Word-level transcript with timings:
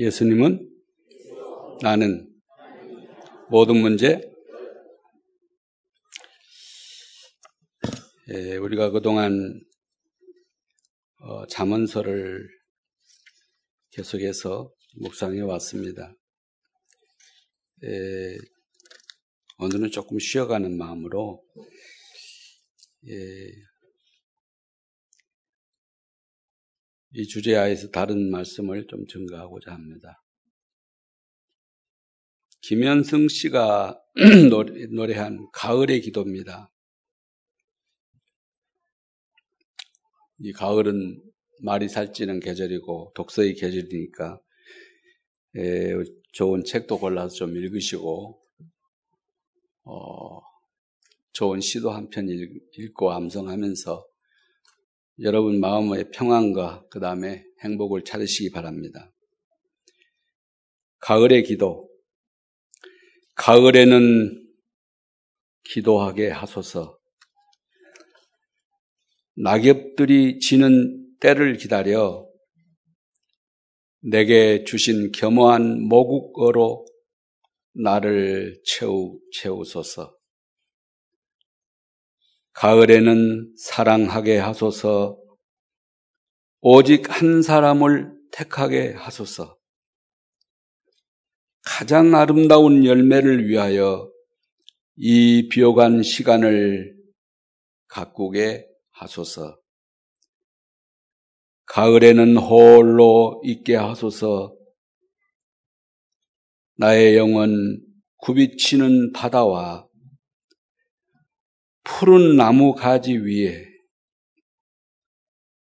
예수님은 0.00 0.64
나는 1.82 2.32
모든 3.50 3.78
문제 3.78 4.20
예, 8.28 8.56
우리가 8.58 8.90
그동안 8.90 9.60
어, 11.20 11.46
잠언서를 11.48 12.48
계속해서 13.90 14.72
묵상해 15.00 15.40
왔습니다. 15.40 16.14
예, 17.82 18.38
오늘은 19.58 19.90
조금 19.90 20.20
쉬어가는 20.20 20.78
마음으로 20.78 21.44
예, 23.08 23.14
이 27.14 27.26
주제 27.26 27.54
하에서 27.54 27.90
다른 27.90 28.30
말씀을 28.30 28.86
좀 28.86 29.06
증가하고자 29.06 29.72
합니다. 29.72 30.22
김현승 32.62 33.28
씨가 33.28 33.98
노래 34.94 35.14
한 35.14 35.48
가을의 35.52 36.00
기도입니다. 36.02 36.70
이 40.40 40.52
가을은 40.52 41.22
말이 41.62 41.88
살찌는 41.88 42.40
계절이고 42.40 43.12
독서의 43.14 43.54
계절이니까 43.54 44.40
에, 45.56 45.92
좋은 46.32 46.62
책도 46.64 46.98
골라서 46.98 47.34
좀 47.34 47.56
읽으시고 47.56 48.40
어, 49.84 50.40
좋은 51.32 51.60
시도 51.60 51.90
한 51.90 52.10
편 52.10 52.28
읽고 52.28 53.12
암송하면서 53.12 54.07
여러분 55.20 55.58
마음의 55.58 56.10
평안과 56.12 56.84
그 56.90 57.00
다음에 57.00 57.42
행복을 57.64 58.04
찾으시기 58.04 58.50
바랍니다. 58.50 59.12
가을의 61.00 61.42
기도. 61.42 61.88
가을에는 63.34 64.46
기도하게 65.64 66.28
하소서. 66.28 66.98
낙엽들이 69.36 70.38
지는 70.38 71.16
때를 71.20 71.56
기다려 71.56 72.28
내게 74.00 74.64
주신 74.64 75.10
겸허한 75.12 75.82
모국어로 75.88 76.86
나를 77.74 78.60
채우, 78.64 79.18
채우소서. 79.32 80.17
가을에는 82.60 83.54
사랑하게 83.56 84.38
하소서, 84.38 85.16
오직 86.60 87.04
한 87.08 87.40
사람을 87.40 88.12
택하게 88.32 88.94
하소서. 88.94 89.56
가장 91.64 92.16
아름다운 92.16 92.84
열매를 92.84 93.46
위하여 93.46 94.10
이 94.96 95.48
비어간 95.48 96.02
시간을 96.02 96.96
가꾸게 97.86 98.66
하소서. 98.90 99.56
가을에는 101.66 102.38
홀로 102.38 103.40
있게 103.44 103.76
하소서. 103.76 104.52
나의 106.76 107.16
영은 107.16 107.80
굽이치는 108.16 109.12
바다와 109.12 109.87
푸른 111.88 112.36
나무 112.36 112.74
가지 112.74 113.16
위에 113.16 113.66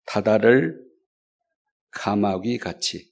다다를 0.06 0.82
감하기 1.92 2.58
같이 2.60 3.12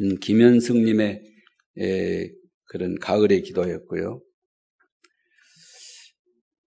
음, 0.00 0.16
김현승님의 0.18 1.22
그런 2.64 2.98
가을의 2.98 3.42
기도였고요. 3.42 4.20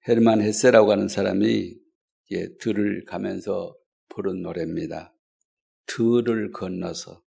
헤르만 0.08 0.42
헤세라고 0.42 0.92
하는 0.92 1.08
사람이 1.08 1.76
들을 2.60 3.06
가면서 3.06 3.76
부른 4.10 4.42
노래입니다. 4.42 5.14
들을 5.86 6.52
건너서 6.52 7.22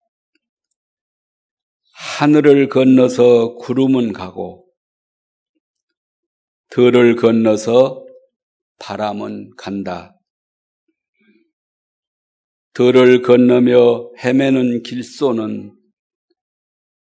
하늘을 1.93 2.69
건너서 2.69 3.57
구름은 3.57 4.13
가고 4.13 4.70
들을 6.71 7.17
건너서 7.17 8.07
바람은 8.79 9.57
간다. 9.57 10.17
들을 12.75 13.23
건너며 13.23 14.13
헤매는 14.23 14.85
길소는 14.85 15.77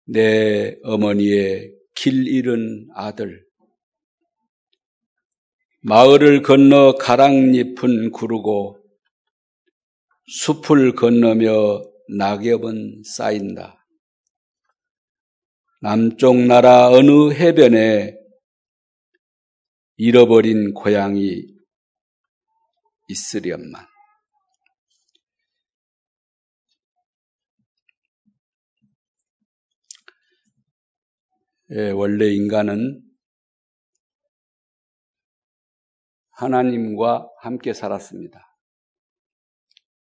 내 0.06 0.76
어머니의 0.84 1.72
길 1.96 2.28
잃은 2.28 2.88
아들. 2.94 3.44
마을을 5.80 6.42
건너 6.42 6.94
가랑잎은 6.94 8.12
구르고 8.12 8.78
숲을 10.26 10.94
건너며 10.94 11.82
낙엽은 12.16 13.02
쌓인다. 13.04 13.84
남쪽 15.80 16.36
나라 16.36 16.88
어느 16.90 17.32
해변에 17.32 18.17
잃어버린 20.00 20.74
고향이 20.74 21.42
있으련만. 23.08 23.84
예, 31.72 31.90
원래 31.90 32.32
인간은 32.32 33.02
하나님과 36.30 37.28
함께 37.40 37.72
살았습니다. 37.72 38.40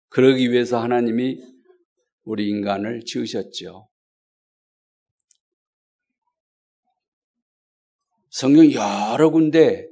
그러기 0.09 0.51
위해서 0.51 0.83
하나님이 0.83 1.41
우리 2.25 2.49
인간을 2.49 3.05
지으셨죠. 3.05 3.89
성경 8.39 8.71
여러 8.71 9.31
군데 9.31 9.89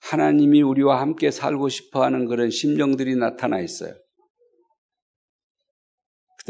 하나님이 0.00 0.60
우리와 0.60 1.00
함께 1.00 1.30
살고 1.30 1.70
싶어 1.70 2.02
하는 2.04 2.26
그런 2.26 2.50
심정들이 2.50 3.16
나타나 3.16 3.60
있어요. 3.60 3.94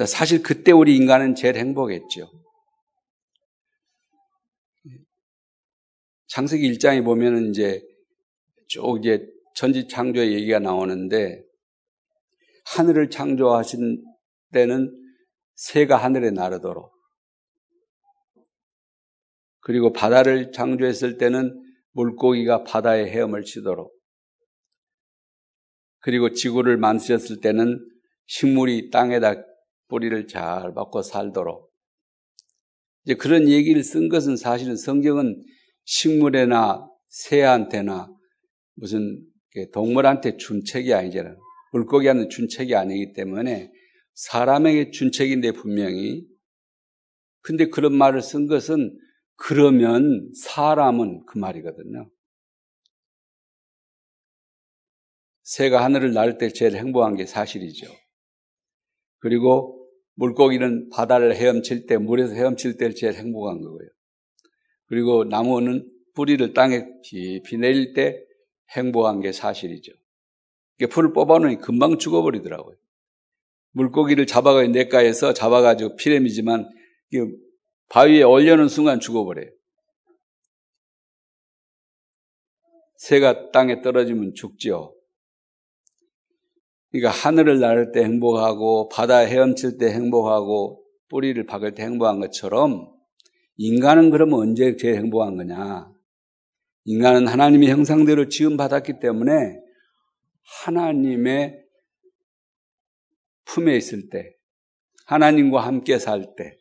사실 0.05 0.43
그때 0.43 0.73
우리 0.73 0.97
인간은 0.97 1.37
제일 1.37 1.55
행복했죠. 1.55 2.29
창세기 6.27 6.73
1장에 6.73 7.05
보면은 7.05 7.51
이제 7.51 7.87
쭉 8.67 8.99
이제 8.99 9.25
전지 9.55 9.87
창조의 9.87 10.33
얘기가 10.33 10.59
나오는데 10.59 11.41
하늘을 12.75 13.11
창조하신 13.11 14.05
때는 14.53 14.91
새가 15.55 15.99
하늘에 15.99 16.33
나르도록 16.33 16.98
그리고 19.69 19.93
바다를 19.93 20.51
창조했을 20.51 21.19
때는 21.19 21.63
물고기가 21.93 22.65
바다에 22.65 23.05
헤엄을 23.05 23.45
치도록. 23.45 23.93
그리고 25.99 26.33
지구를 26.33 26.79
만드셨을 26.79 27.41
때는 27.43 27.79
식물이 28.25 28.89
땅에다 28.89 29.45
뿌리를 29.89 30.27
잘 30.27 30.73
받고 30.73 31.03
살도록. 31.03 31.71
이제 33.05 33.15
그런 33.15 33.47
얘기를 33.47 33.85
쓴 33.85 34.09
것은 34.09 34.39
사실은 34.39 34.75
성경은 34.75 35.45
식물에나 35.85 36.89
새한테나 37.09 38.09
무슨 38.75 39.23
동물한테 39.75 40.39
준 40.39 40.65
책이 40.65 40.95
아니잖아요. 40.95 41.37
물고기한테 41.73 42.29
준 42.29 42.49
책이 42.49 42.75
아니기 42.75 43.13
때문에 43.13 43.71
사람에게 44.15 44.93
준 44.93 45.13
책인데 45.13 45.53
분명히. 45.53 46.27
근데 47.43 47.69
그런 47.69 47.93
말을 47.93 48.23
쓴 48.23 48.47
것은 48.47 48.99
그러면 49.39 50.31
사람은 50.35 51.25
그 51.25 51.39
말이거든요. 51.39 52.11
새가 55.45 55.83
하늘을 55.83 56.13
날 56.13 56.37
때 56.37 56.49
제일 56.51 56.77
행복한 56.77 57.17
게 57.17 57.25
사실이죠. 57.25 57.87
그리고 59.21 59.89
물고기는 60.15 60.91
바다를 60.91 61.37
헤엄칠 61.37 61.87
때, 61.87 61.97
물에서 61.97 62.35
헤엄칠 62.35 62.77
때 62.77 62.93
제일 62.93 63.15
행복한 63.15 63.63
거고요. 63.63 63.89
그리고 64.87 65.25
나무는 65.25 65.89
뿌리를 66.15 66.53
땅에 66.53 66.85
깊이 67.05 67.57
내릴 67.57 67.95
때 67.95 68.21
행복한 68.77 69.21
게 69.21 69.33
사실이죠. 69.33 69.93
풀을 70.91 71.13
뽑아놓으니 71.13 71.59
금방 71.59 71.99
죽어버리더라고요. 71.99 72.77
물고기를 73.71 74.27
잡아가 74.27 74.67
내가에서 74.67 75.33
잡아가지고 75.33 75.95
피렘이지만 75.97 76.69
바위에 77.89 78.23
올려놓은 78.23 78.69
순간 78.69 79.01
죽어버려요. 79.01 79.51
새가 82.97 83.53
땅에 83.53 83.81
떨어지면 83.81 84.35
죽죠. 84.35 84.95
그러니까 86.91 87.11
하늘을 87.11 87.61
날때 87.61 88.03
행복하고 88.03 88.89
바다 88.89 89.19
헤엄칠 89.19 89.79
때 89.79 89.93
행복하고 89.93 90.85
뿌리를 91.09 91.45
박을 91.47 91.75
때 91.75 91.85
행복한 91.85 92.21
것처럼 92.21 92.93
인간은 93.57 94.11
그러면 94.11 94.41
언제 94.41 94.77
제일 94.77 94.97
행복한 94.97 95.37
거냐? 95.37 95.91
인간은 96.85 97.27
하나님의 97.27 97.69
형상대로 97.69 98.29
지음 98.29 98.57
받았기 98.57 99.01
때문에 99.01 99.61
하나님의 100.65 101.65
품에 103.45 103.77
있을 103.77 104.09
때, 104.11 104.35
하나님과 105.07 105.61
함께 105.61 105.99
살 105.99 106.35
때, 106.37 106.59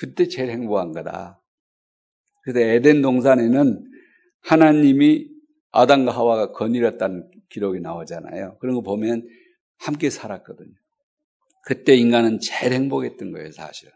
그때 0.00 0.28
제일 0.28 0.48
행복한 0.48 0.92
거다. 0.92 1.42
그래서 2.42 2.60
에덴 2.60 3.02
동산에는 3.02 3.84
하나님이 4.40 5.28
아담과 5.72 6.10
하와가 6.10 6.52
거닐었다는 6.52 7.30
기록이 7.50 7.80
나오잖아요. 7.80 8.56
그런 8.60 8.76
거 8.76 8.80
보면 8.80 9.28
함께 9.76 10.08
살았거든요. 10.08 10.72
그때 11.66 11.94
인간은 11.94 12.40
제일 12.40 12.72
행복했던 12.72 13.30
거예요, 13.30 13.52
사실은. 13.52 13.92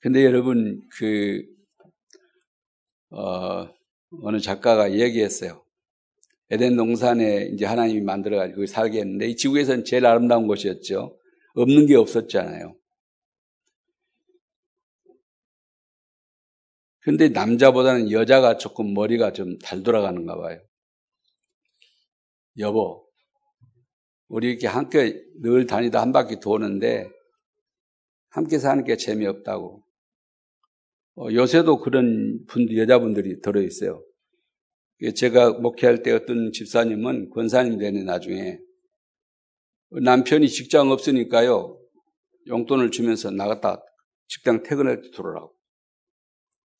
근데 0.00 0.24
여러분, 0.24 0.82
그, 0.98 1.44
어, 3.10 3.72
어느 4.22 4.40
작가가 4.40 4.92
얘기했어요. 4.92 5.64
에덴 6.50 6.74
동산에 6.74 7.50
이제 7.52 7.66
하나님이 7.66 8.00
만들어가지고 8.00 8.66
살게 8.66 8.98
했는데 8.98 9.28
이 9.28 9.36
지구에서는 9.36 9.84
제일 9.84 10.06
아름다운 10.06 10.48
곳이었죠. 10.48 11.18
없는 11.62 11.86
게 11.86 11.96
없었잖아요. 11.96 12.76
근데 17.00 17.28
남자보다는 17.28 18.10
여자가 18.10 18.58
조금 18.58 18.92
머리가 18.94 19.32
좀 19.32 19.58
잘 19.62 19.82
돌아가는가 19.82 20.36
봐요. 20.36 20.60
여보, 22.58 23.08
우리 24.28 24.50
이렇게 24.50 24.66
함께 24.66 25.22
늘 25.40 25.66
다니다 25.66 26.02
한 26.02 26.12
바퀴 26.12 26.38
도는데 26.40 27.08
함께 28.30 28.58
사는 28.58 28.84
게 28.84 28.96
재미없다고. 28.96 29.82
어, 31.16 31.28
요새도 31.32 31.80
그런 31.80 32.44
분, 32.46 32.76
여자분들이 32.76 33.40
들어있어요. 33.40 34.04
제가 35.16 35.52
목회할 35.52 36.02
때 36.02 36.12
어떤 36.12 36.52
집사님은 36.52 37.30
권사님 37.30 37.78
되는 37.78 38.04
나중에 38.04 38.58
남편이 39.90 40.48
직장 40.48 40.90
없으니까요. 40.90 41.78
용돈을 42.46 42.90
주면서 42.90 43.30
나갔다 43.30 43.82
직장 44.26 44.62
퇴근할 44.62 45.00
때 45.02 45.10
들어오라고. 45.10 45.54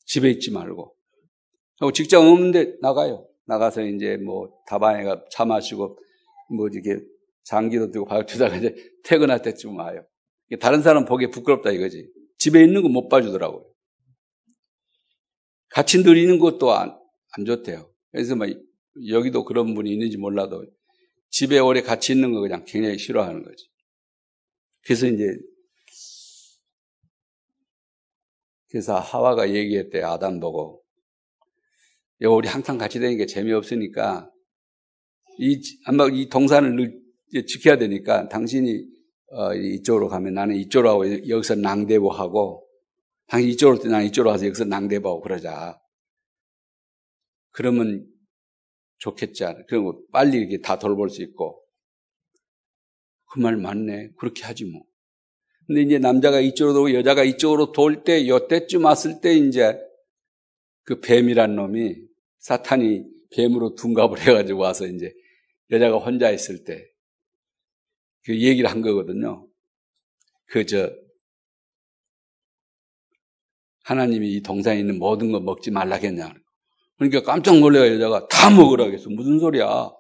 집에 0.04 0.30
있지 0.30 0.50
말고. 0.50 0.94
직장 1.94 2.28
없는데 2.28 2.76
나가요. 2.80 3.26
나가서 3.46 3.82
이제 3.82 4.16
뭐 4.18 4.52
다방에 4.66 5.04
가차 5.04 5.44
마시고 5.44 5.98
뭐 6.54 6.68
이렇게 6.68 7.02
장기도 7.44 7.90
들고 7.90 8.06
바닥주다가 8.06 8.56
이제 8.56 8.74
퇴근할 9.04 9.40
때쯤 9.42 9.76
와요. 9.76 10.04
다른 10.60 10.82
사람 10.82 11.04
보기에 11.04 11.28
부끄럽다 11.28 11.70
이거지. 11.70 12.10
집에 12.38 12.62
있는 12.62 12.82
거 12.82 12.88
못 12.88 13.08
봐주더라고요. 13.08 13.64
같이 15.70 16.02
누리는 16.02 16.38
것도 16.38 16.72
안, 16.72 16.98
안 17.36 17.44
좋대요. 17.44 17.90
그래서 18.12 18.34
막 18.36 18.48
여기도 19.08 19.44
그런 19.44 19.74
분이 19.74 19.90
있는지 19.92 20.16
몰라도 20.16 20.66
집에 21.30 21.58
오래 21.58 21.82
같이 21.82 22.12
있는 22.12 22.32
거 22.32 22.40
그냥 22.40 22.64
굉장히 22.66 22.98
싫어하는 22.98 23.42
거지. 23.42 23.68
그래서 24.84 25.06
이제 25.06 25.36
그래서 28.70 28.98
하와가 28.98 29.50
얘기했대 29.50 30.02
아담 30.02 30.40
보고 30.40 30.82
야 32.22 32.28
우리 32.28 32.48
항상 32.48 32.78
같이 32.78 32.98
다니는 32.98 33.18
게 33.18 33.26
재미없으니까 33.26 34.30
이 35.38 35.60
아마 35.86 36.08
이 36.10 36.28
동산을 36.28 36.76
늘 36.76 37.46
지켜야 37.46 37.78
되니까 37.78 38.28
당신이 38.28 38.98
어, 39.30 39.54
이쪽으로 39.54 40.08
가면 40.08 40.34
나는 40.34 40.56
이쪽으로 40.56 40.90
하고 40.90 41.28
여기서 41.28 41.56
낭대보 41.56 42.10
하고 42.10 42.66
당신 43.26 43.50
이쪽으로 43.50 43.90
나는 43.90 44.06
이쪽으로 44.06 44.30
가서 44.30 44.46
여기서 44.46 44.64
낭대보 44.64 45.08
하고 45.08 45.20
그러자. 45.20 45.78
그러면 47.50 48.06
좋겠지 48.98 49.44
않아. 49.44 49.60
그리고 49.68 50.06
빨리 50.12 50.38
이렇게 50.38 50.58
다 50.60 50.78
돌볼 50.78 51.10
수 51.10 51.22
있고. 51.22 51.62
그 53.30 53.40
말 53.40 53.56
맞네. 53.56 54.12
그렇게 54.18 54.44
하지 54.44 54.64
뭐. 54.64 54.82
근데 55.66 55.82
이제 55.82 55.98
남자가 55.98 56.40
이쪽으로 56.40 56.78
오고 56.80 56.94
여자가 56.94 57.24
이쪽으로 57.24 57.72
돌 57.72 58.04
때, 58.04 58.26
요때쯤 58.28 58.84
왔을 58.84 59.20
때 59.20 59.34
이제 59.34 59.78
그 60.84 61.00
뱀이란 61.00 61.54
놈이 61.56 61.96
사탄이 62.38 63.04
뱀으로 63.32 63.74
둔갑을 63.74 64.20
해가지고 64.20 64.60
와서 64.60 64.86
이제 64.86 65.12
여자가 65.70 65.98
혼자 65.98 66.30
있을 66.30 66.64
때 66.64 66.88
그 68.24 68.38
얘기를 68.40 68.70
한 68.70 68.82
거거든요. 68.82 69.48
그 70.46 70.64
저 70.66 70.90
하나님이 73.84 74.34
이 74.34 74.42
동산에 74.42 74.80
있는 74.80 74.98
모든 74.98 75.32
거 75.32 75.40
먹지 75.40 75.70
말라겠냐. 75.70 76.34
그러니까 76.98 77.22
깜짝 77.22 77.58
놀래가 77.58 77.88
여자가 77.88 78.28
다 78.28 78.50
먹으라겠어. 78.50 79.10
무슨 79.10 79.38
소리야. 79.38 79.90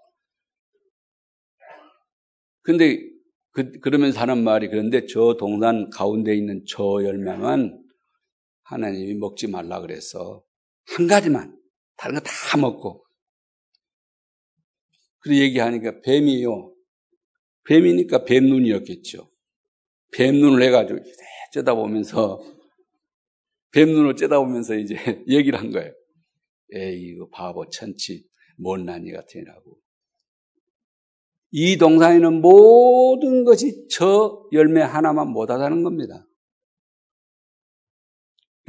근데 2.62 2.98
그, 3.52 3.72
그러면서 3.80 4.20
하는 4.20 4.44
말이 4.44 4.68
그런데 4.68 5.06
저 5.06 5.36
동산 5.38 5.90
가운데 5.90 6.34
있는 6.36 6.64
저 6.68 7.02
열매만 7.04 7.82
하나님이 8.64 9.14
먹지 9.14 9.48
말라 9.48 9.80
그래서 9.80 10.42
한 10.86 11.06
가지만 11.06 11.56
다른 11.96 12.16
거 12.16 12.20
다 12.20 12.56
먹고 12.58 13.04
그 15.20 15.36
얘기하니까 15.38 16.00
뱀이요. 16.02 16.74
뱀이니까 17.66 18.24
뱀눈이었겠죠. 18.24 19.30
뱀눈을 20.12 20.62
해가지고 20.62 21.00
째다보면서 21.52 22.40
뱀눈을 23.72 24.16
째다보면서 24.16 24.76
이제 24.76 24.94
얘기를 25.28 25.58
한 25.58 25.70
거예요. 25.70 25.92
에이, 26.72 27.14
이거 27.14 27.28
바보, 27.30 27.68
천치, 27.68 28.24
못난이 28.58 29.12
같으라고. 29.12 29.78
이 31.50 31.78
동산에는 31.78 32.40
모든 32.42 33.44
것이 33.44 33.86
저 33.88 34.46
열매 34.52 34.82
하나만 34.82 35.28
못하다는 35.28 35.82
겁니다. 35.82 36.26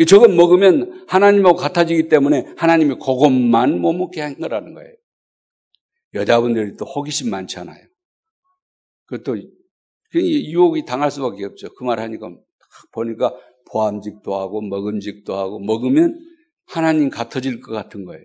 저것 0.07 0.31
먹으면 0.31 1.05
하나님하고 1.09 1.57
같아지기 1.57 2.07
때문에 2.07 2.53
하나님이 2.57 2.95
그것만 2.95 3.81
못 3.81 3.91
먹게 3.93 4.21
한 4.21 4.37
거라는 4.39 4.73
거예요. 4.73 4.93
여자분들이 6.13 6.77
또 6.77 6.85
호기심 6.85 7.29
많잖아요. 7.29 7.85
그것도 9.07 9.37
유혹이 10.15 10.85
당할 10.85 11.11
수밖에 11.11 11.43
없죠. 11.45 11.73
그 11.75 11.83
말 11.83 11.99
하니까 11.99 12.33
보니까 12.93 13.35
보암직도 13.71 14.35
하고 14.35 14.61
먹음직도 14.61 15.35
하고 15.35 15.59
먹으면 15.59 16.17
하나님 16.69 17.09
같아질 17.09 17.61
것 17.61 17.71
같은 17.71 18.05
거예요. 18.05 18.23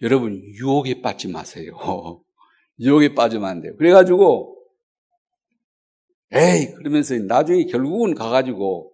여러분, 0.00 0.42
유혹에 0.42 1.02
빠지 1.02 1.28
마세요. 1.28 1.72
유혹에 2.80 3.14
빠지면 3.14 3.48
안 3.48 3.60
돼요. 3.60 3.76
그래가지고, 3.76 4.56
에이! 6.32 6.72
그러면서 6.76 7.16
나중에 7.18 7.64
결국은 7.64 8.14
가가지고, 8.14 8.92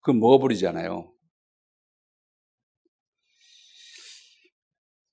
그 0.00 0.12
먹어버리잖아요. 0.12 1.12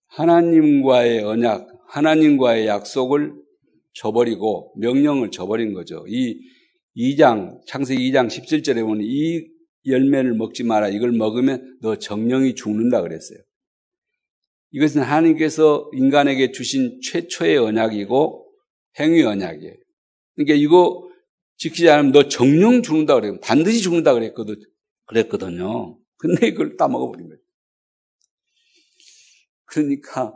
하나님과의 0.08 1.24
언약, 1.24 1.68
하나님과의 1.90 2.68
약속을 2.68 3.34
저버리고 3.96 4.74
명령을 4.78 5.32
저버린 5.32 5.74
거죠. 5.74 6.06
이 6.08 6.40
2장, 6.96 7.66
창세기 7.66 8.12
2장 8.12 8.28
17절에 8.28 8.82
보면 8.84 9.02
이 9.02 9.53
열매를 9.86 10.34
먹지 10.34 10.64
마라. 10.64 10.90
이걸 10.90 11.12
먹으면 11.12 11.78
너 11.82 11.98
정령이 11.98 12.56
죽는다 12.56 13.02
그랬어요. 13.02 13.40
이것은 14.72 15.02
하나님께서 15.02 15.90
인간에게 15.94 16.52
주신 16.52 17.00
최초의 17.02 17.58
언약이고 17.58 18.52
행위 19.00 19.24
언약이에요. 19.24 19.76
그러니까 20.36 20.56
이거 20.56 21.08
지키지 21.58 21.90
않으면 21.90 22.12
너 22.12 22.28
정령 22.28 22.82
죽는다 22.82 23.16
그래요. 23.16 23.40
반드시 23.42 23.82
죽는다 23.82 24.14
그랬거든, 24.14 24.56
그랬거든요. 25.06 26.00
근데 26.18 26.48
이걸 26.48 26.76
따먹어버린 26.78 27.28
거예요. 27.28 27.40
그러니까 29.66 30.34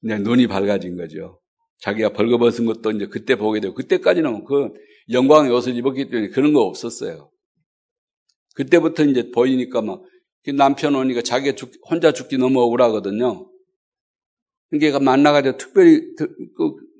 그냥 0.00 0.22
눈이 0.22 0.46
밝아진 0.46 0.96
거죠. 0.96 1.40
자기가 1.80 2.12
벌거벗은 2.12 2.64
것도 2.66 2.92
이제 2.92 3.06
그때 3.06 3.36
보게 3.36 3.60
되고 3.60 3.74
그때까지는 3.74 4.44
그 4.44 4.72
영광의 5.10 5.52
옷을 5.52 5.76
입었기 5.76 6.10
때문에 6.10 6.28
그런 6.28 6.52
거 6.52 6.62
없었어요. 6.62 7.31
그때부터 8.54 9.04
이제 9.04 9.30
보이니까 9.30 9.82
막 9.82 10.02
남편 10.56 10.94
오니까 10.94 11.22
자기가 11.22 11.54
죽, 11.54 11.72
혼자 11.88 12.12
죽기 12.12 12.38
너무 12.38 12.60
억울하거든요. 12.60 13.48
그러니까 14.70 15.00
만나가지고 15.00 15.56
특별히 15.56 16.00
그, 16.16 16.28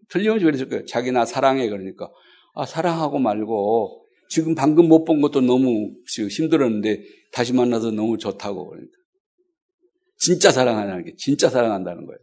틀림없이 0.08 0.44
그랬을 0.44 0.68
거예요. 0.68 0.84
자기 0.84 1.10
나 1.10 1.24
사랑해 1.24 1.68
그러니까 1.68 2.10
아 2.54 2.66
사랑하고 2.66 3.18
말고 3.18 4.06
지금 4.28 4.54
방금 4.54 4.88
못 4.88 5.04
본 5.04 5.20
것도 5.20 5.40
너무 5.40 5.94
힘들었는데 6.06 7.02
다시 7.32 7.52
만나서 7.52 7.90
너무 7.90 8.18
좋다고 8.18 8.70
그러니까 8.70 8.92
진짜 10.18 10.50
사랑하는 10.50 11.04
게 11.04 11.14
진짜 11.16 11.48
사랑한다는 11.48 12.06
거예요. 12.06 12.18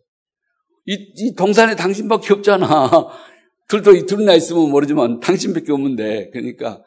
이, 0.85 0.93
이 1.15 1.35
동산에 1.35 1.75
당신밖에 1.75 2.33
없잖아. 2.33 2.67
둘도 3.67 4.05
둘이나 4.05 4.33
있으면 4.33 4.71
모르지만 4.71 5.19
당신밖에 5.19 5.71
없는데 5.71 6.29
그러니까 6.31 6.83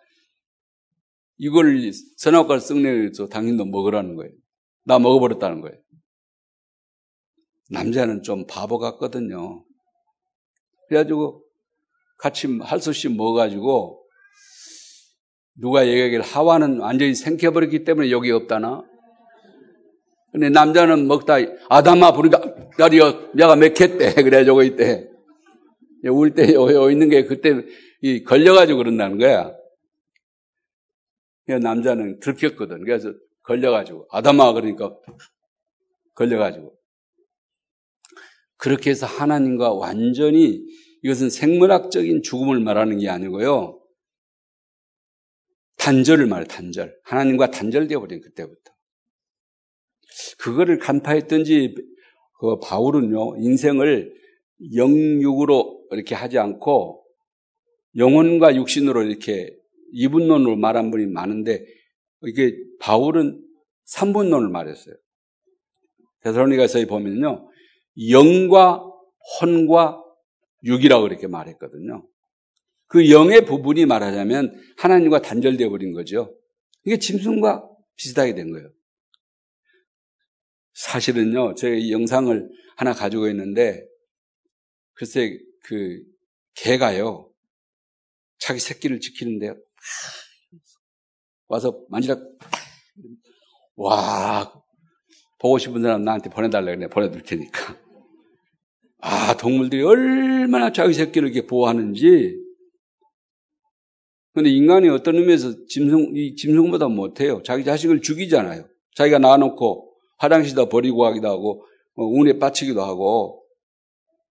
이걸 1.42 1.90
선악과를 2.18 2.60
썩내서 2.60 3.26
당신도 3.26 3.64
먹으라는 3.64 4.14
거예요. 4.14 4.32
나 4.84 5.00
먹어버렸다는 5.00 5.60
거예요. 5.60 5.76
남자는 7.68 8.22
좀 8.22 8.46
바보 8.46 8.78
같거든요. 8.78 9.64
그래가지고 10.86 11.42
같이 12.16 12.46
할수 12.62 12.90
없이 12.90 13.08
먹어가지고 13.08 14.06
누가 15.56 15.84
얘기하기를 15.88 16.22
하와는 16.22 16.78
완전히 16.78 17.12
생겨버렸기 17.16 17.82
때문에 17.82 18.12
여기 18.12 18.30
없다나? 18.30 18.84
근데 20.30 20.48
남자는 20.48 21.08
먹다 21.08 21.38
아담아 21.68 22.12
부르니까 22.12 22.54
야리여 22.78 23.32
내가 23.34 23.56
맥혔대 23.56 24.14
그래가지고 24.22 24.62
이때 24.62 25.10
울때 26.04 26.54
여기 26.54 26.92
있는 26.92 27.08
게 27.08 27.24
그때 27.24 27.64
걸려가지고 28.26 28.78
그런다는 28.78 29.18
거야. 29.18 29.52
남자는 31.46 32.20
들켰거든. 32.20 32.84
그래서 32.84 33.12
걸려가지고 33.44 34.06
아담아 34.10 34.52
그러니까 34.52 34.96
걸려가지고 36.14 36.76
그렇게 38.56 38.90
해서 38.90 39.06
하나님과 39.06 39.72
완전히 39.72 40.64
이것은 41.02 41.30
생물학적인 41.30 42.22
죽음을 42.22 42.60
말하는 42.60 42.98
게 42.98 43.08
아니고요. 43.08 43.80
단절을 45.78 46.28
말해 46.28 46.46
단절. 46.46 46.96
하나님과 47.02 47.50
단절되어 47.50 47.98
버린 47.98 48.20
그때부터. 48.20 48.72
그거를 50.38 50.78
간파했던지 50.78 51.74
그 52.38 52.58
바울은요 52.60 53.36
인생을 53.38 54.14
영육으로 54.76 55.88
이렇게 55.90 56.14
하지 56.14 56.38
않고 56.38 57.04
영혼과 57.96 58.54
육신으로 58.54 59.02
이렇게 59.02 59.50
이분론으로 59.92 60.56
말한 60.56 60.90
분이 60.90 61.06
많은데 61.06 61.64
이게 62.22 62.56
바울은 62.80 63.42
삼분론을 63.84 64.48
말했어요. 64.48 64.94
데살로니가서에 66.20 66.86
보면요 66.86 67.48
영과 68.10 68.82
혼과 69.40 70.02
육이라고 70.64 71.02
그렇게 71.04 71.26
말했거든요. 71.26 72.06
그 72.86 73.10
영의 73.10 73.44
부분이 73.44 73.86
말하자면 73.86 74.60
하나님과 74.76 75.22
단절되어 75.22 75.70
버린 75.70 75.92
거죠. 75.92 76.36
이게 76.84 76.98
짐승과 76.98 77.66
비슷하게 77.96 78.34
된 78.34 78.50
거예요. 78.52 78.70
사실은요, 80.74 81.54
저희 81.54 81.92
영상을 81.92 82.50
하나 82.76 82.92
가지고 82.92 83.28
있는데, 83.28 83.86
글쎄, 84.94 85.38
그, 85.64 86.02
개가요, 86.54 87.30
자기 88.38 88.60
새끼를 88.60 89.00
지키는데, 89.00 89.54
와서 91.48 91.78
만지작, 91.88 92.20
와, 93.76 94.52
보고 95.38 95.58
싶은 95.58 95.82
사람 95.82 96.02
나한테 96.02 96.30
보내달라 96.30 96.74
그래. 96.74 96.88
보내줄 96.88 97.22
테니까. 97.22 97.76
아, 99.00 99.36
동물들이 99.36 99.82
얼마나 99.82 100.72
자기 100.72 100.94
새끼를 100.94 101.28
이렇게 101.28 101.46
보호하는지. 101.46 102.40
근데 104.34 104.50
인간이 104.50 104.88
어떤 104.88 105.16
의미에서 105.16 105.66
짐승, 105.66 106.12
이 106.14 106.34
짐승보다 106.36 106.88
못해요. 106.88 107.42
자기 107.44 107.64
자식을 107.64 108.00
죽이잖아요. 108.00 108.66
자기가 108.94 109.18
낳아놓고 109.18 109.92
화장실에다 110.18 110.68
버리고 110.68 110.98
가기도 110.98 111.28
하고 111.28 111.66
뭐 111.94 112.06
운에 112.06 112.38
빠치기도 112.38 112.82
하고 112.82 113.44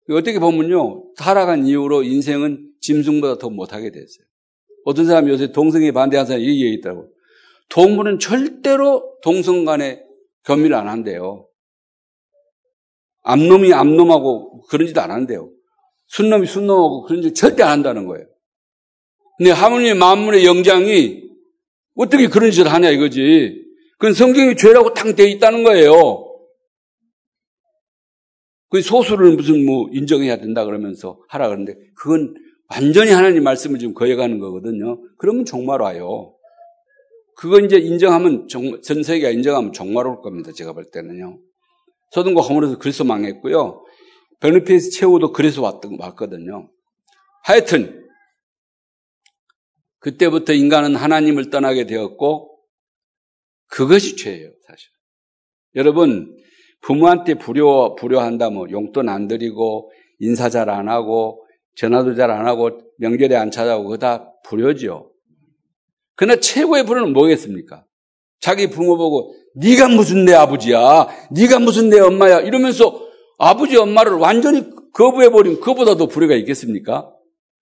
어떻게 0.09 0.39
보면요 0.39 1.13
타락한 1.17 1.67
이후로 1.67 2.03
인생은 2.03 2.73
짐승보다 2.81 3.37
더 3.37 3.49
못하게 3.49 3.91
됐어요. 3.91 4.25
어떤 4.85 5.05
사람이 5.05 5.29
요새 5.29 5.51
동성애 5.51 5.91
반대하는 5.91 6.27
사람이 6.27 6.47
얘기해 6.47 6.73
있다고. 6.73 7.09
동물은 7.69 8.19
절대로 8.19 9.17
동성 9.21 9.65
간에 9.65 10.03
겸밀을 10.43 10.75
안 10.75 10.87
한대요. 10.87 11.47
암놈이 13.23 13.73
암놈하고 13.73 14.63
그런 14.63 14.87
짓안 14.87 15.11
한대요. 15.11 15.49
순놈이 16.07 16.47
순놈하고 16.47 17.03
그런 17.03 17.21
짓 17.21 17.33
절대 17.33 17.63
안 17.63 17.71
한다는 17.71 18.07
거예요. 18.07 18.25
근데 19.37 19.51
하모니의 19.51 19.95
만물의 19.95 20.45
영장이 20.45 21.21
어떻게 21.95 22.27
그런 22.27 22.51
짓을 22.51 22.71
하냐 22.71 22.89
이거지. 22.89 23.65
그건 23.97 24.13
성경이 24.13 24.55
죄라고 24.55 24.93
딱 24.93 25.15
되어 25.15 25.27
있다는 25.27 25.63
거예요. 25.63 26.27
그 28.69 28.81
소수를 28.81 29.35
무슨 29.35 29.65
뭐 29.65 29.89
인정해야 29.91 30.37
된다 30.37 30.65
그러면서 30.65 31.19
하라 31.27 31.47
그러는데 31.47 31.75
그건 31.95 32.33
완전히 32.71 33.11
하나님 33.11 33.43
말씀을 33.43 33.79
지금 33.79 33.93
거역하는 33.93 34.39
거거든요. 34.39 35.01
그러면 35.17 35.43
종말 35.45 35.81
와요. 35.81 36.35
그거 37.35 37.59
이제 37.59 37.77
인정하면 37.77 38.47
정, 38.47 38.81
전 38.81 39.03
세계가 39.03 39.29
인정하면 39.31 39.73
종말 39.73 40.07
올 40.07 40.21
겁니다. 40.21 40.51
제가 40.53 40.73
볼 40.73 40.89
때는요. 40.91 41.39
소돔과 42.11 42.41
고모라서 42.41 42.77
그래서 42.77 43.03
망했고요. 43.03 43.83
베르피스 44.39 44.91
최후도 44.91 45.33
그래서 45.33 45.61
왔던, 45.61 45.97
왔거든요. 45.99 46.69
하여튼 47.43 48.07
그때부터 49.99 50.53
인간은 50.53 50.95
하나님을 50.95 51.49
떠나게 51.49 51.85
되었고 51.85 52.57
그것이 53.67 54.15
죄예요, 54.17 54.51
사실. 54.67 54.89
여러분, 55.75 56.35
부모한테 56.81 57.35
불효, 57.35 57.95
불효한다, 57.95 58.49
뭐, 58.49 58.69
용돈 58.69 59.07
안 59.07 59.27
드리고, 59.27 59.91
인사 60.19 60.49
잘 60.49 60.69
안 60.69 60.89
하고, 60.89 61.40
전화도 61.75 62.15
잘 62.15 62.31
안 62.31 62.47
하고, 62.47 62.79
명절에 62.97 63.35
안 63.35 63.51
찾아오고, 63.51 63.89
그거 63.89 63.97
다 63.97 64.33
불효죠. 64.45 65.11
그러나 66.15 66.39
최고의 66.39 66.85
불효는 66.85 67.13
뭐겠습니까? 67.13 67.85
자기 68.39 68.69
부모 68.69 68.97
보고, 68.97 69.33
네가 69.55 69.89
무슨 69.89 70.25
내 70.25 70.33
아버지야, 70.33 71.07
네가 71.31 71.59
무슨 71.59 71.89
내 71.89 71.99
엄마야, 71.99 72.39
이러면서 72.41 73.07
아버지, 73.37 73.77
엄마를 73.77 74.13
완전히 74.13 74.69
거부해버린 74.93 75.61
그보다 75.61 75.95
더 75.95 76.07
불효가 76.07 76.35
있겠습니까? 76.35 77.11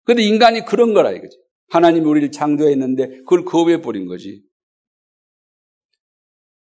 근데 0.03 0.23
인간이 0.23 0.65
그런 0.65 0.93
거라 0.93 1.11
이거지. 1.11 1.37
하나님이 1.69 2.05
우리를 2.05 2.31
창조했는데 2.31 3.07
그걸 3.19 3.45
거부해버린 3.45 4.05
거지. 4.05 4.43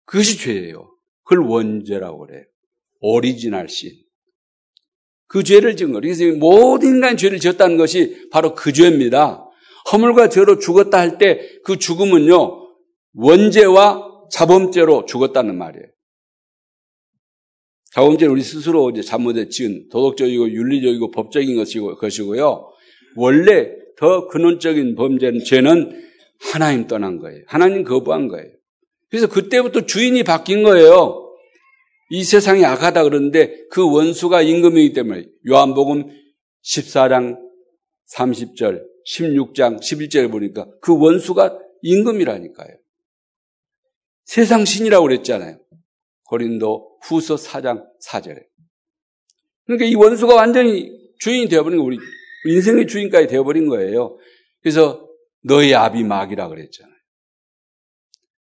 그것이 0.07 0.39
죄예요. 0.39 0.91
그걸 1.25 1.47
원죄라고 1.47 2.21
그래요. 2.21 2.45
Original 3.01 3.69
sin. 3.69 3.93
그 5.29 5.43
죄를 5.43 5.77
지은 5.77 5.93
거예요. 5.93 6.01
그래서 6.01 6.25
모든 6.39 6.97
인간이 6.97 7.17
죄를 7.17 7.41
지었다는 7.41 7.77
것이 7.77 8.29
바로 8.31 8.55
그 8.55 8.73
죄입니다. 8.73 9.43
허물과 9.93 10.29
죄로 10.29 10.59
죽었다 10.59 10.99
할 10.99 11.19
때 11.19 11.61
그 11.65 11.79
죽음은요, 11.79 12.67
원죄와 13.15 14.27
자범죄로 14.31 15.07
죽었다는 15.07 15.57
말이에요. 15.57 15.87
자범죄는 17.93 18.33
우리 18.33 18.43
스스로 18.43 18.91
이제 18.91 19.01
잘못해 19.03 19.49
지은 19.49 19.89
도덕적이고 19.91 20.51
윤리적이고 20.51 21.11
법적인 21.13 21.57
것이고, 21.57 21.97
것이고요. 21.97 22.69
원래 23.17 23.71
더 23.97 24.29
근원적인 24.29 24.95
범죄는 24.97 25.45
죄는 25.45 26.05
하나님 26.53 26.87
떠난 26.87 27.19
거예요. 27.19 27.43
하나님 27.47 27.83
거부한 27.85 28.29
거예요. 28.29 28.51
그래서 29.09 29.27
그때부터 29.29 29.87
주인이 29.87 30.23
바뀐 30.25 30.63
거예요. 30.63 31.26
이 32.11 32.25
세상이 32.25 32.65
악하다 32.65 33.05
그러는데 33.05 33.67
그 33.71 33.89
원수가 33.91 34.43
임금이기 34.43 34.93
때문에 34.93 35.27
요한복음 35.49 36.09
14장 36.65 37.39
30절, 38.13 38.83
16장 39.07 39.81
11절에 39.81 40.31
보니까 40.31 40.69
그 40.81 40.97
원수가 40.97 41.59
임금이라니까요. 41.83 42.77
세상 44.25 44.65
신이라고 44.65 45.07
그랬잖아요. 45.07 45.59
고린도 46.25 46.99
후서 47.03 47.37
4장 47.37 47.85
4절에. 48.05 48.45
그러니까 49.65 49.87
이 49.87 49.95
원수가 49.95 50.35
완전히 50.35 50.91
주인이 51.19 51.49
되어버린 51.49 51.79
거 51.79 51.85
우리 51.85 51.99
인생의 52.47 52.87
주인까지 52.87 53.27
되어버린 53.29 53.69
거예요. 53.69 54.17
그래서 54.61 55.09
너의 55.43 55.75
아비 55.75 56.05
마귀라 56.05 56.49
그랬잖아요. 56.49 56.96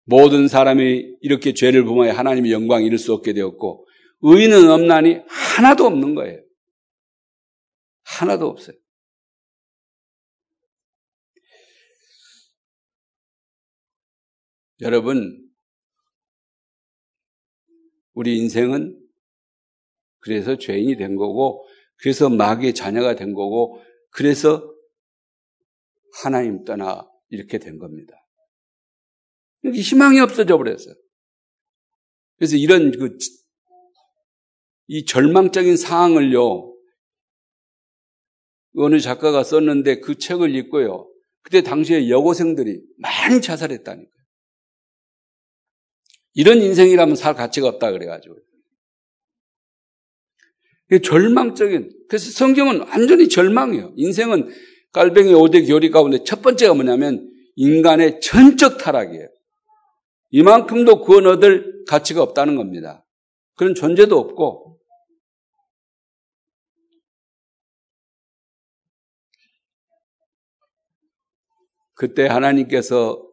모든 0.06 0.48
사람이 0.48 1.16
이렇게 1.20 1.52
죄를 1.52 1.84
범하여 1.84 2.12
하나님의 2.12 2.52
영광 2.52 2.84
이룰 2.84 2.98
수 2.98 3.12
없게 3.12 3.32
되었고 3.32 3.86
의인은 4.22 4.70
없나니 4.70 5.20
하나도 5.28 5.84
없는 5.84 6.14
거예요. 6.14 6.40
하나도 8.04 8.46
없어요. 8.46 8.76
여러분, 14.80 15.42
우리 18.12 18.38
인생은 18.38 19.02
그래서 20.18 20.58
죄인이 20.58 20.96
된 20.96 21.16
거고, 21.16 21.66
그래서 21.96 22.28
마귀의 22.28 22.74
자녀가 22.74 23.14
된 23.14 23.32
거고, 23.32 23.82
그래서 24.10 24.62
하나님 26.22 26.64
떠나 26.64 27.08
이렇게 27.28 27.58
된 27.58 27.78
겁니다. 27.78 28.25
희망이 29.64 30.20
없어져 30.20 30.56
버렸어요. 30.56 30.94
그래서 32.36 32.56
이런 32.56 32.92
그, 32.92 33.16
이 34.88 35.04
절망적인 35.04 35.76
상황을요, 35.76 36.74
어느 38.76 39.00
작가가 39.00 39.42
썼는데 39.42 40.00
그 40.00 40.18
책을 40.18 40.54
읽고요. 40.54 41.10
그때 41.42 41.62
당시에 41.62 42.08
여고생들이 42.08 42.82
많이 42.98 43.40
자살했다니까요. 43.40 44.16
이런 46.34 46.60
인생이라면 46.60 47.16
살 47.16 47.34
가치가 47.34 47.68
없다 47.68 47.92
그래가지고. 47.92 48.36
절망적인, 51.02 52.06
그래서 52.08 52.30
성경은 52.30 52.80
완전히 52.80 53.28
절망이에요. 53.28 53.94
인생은 53.96 54.50
깔뱅이 54.92 55.32
5대 55.32 55.66
교리 55.66 55.90
가운데 55.90 56.22
첫 56.24 56.42
번째가 56.42 56.74
뭐냐면 56.74 57.30
인간의 57.56 58.20
전적 58.20 58.78
타락이에요. 58.78 59.28
이만큼도 60.30 61.00
구원 61.02 61.26
얻을 61.26 61.84
가치가 61.86 62.22
없다는 62.22 62.56
겁니다. 62.56 63.04
그런 63.56 63.74
존재도 63.74 64.18
없고. 64.18 64.78
그때 71.94 72.26
하나님께서 72.26 73.26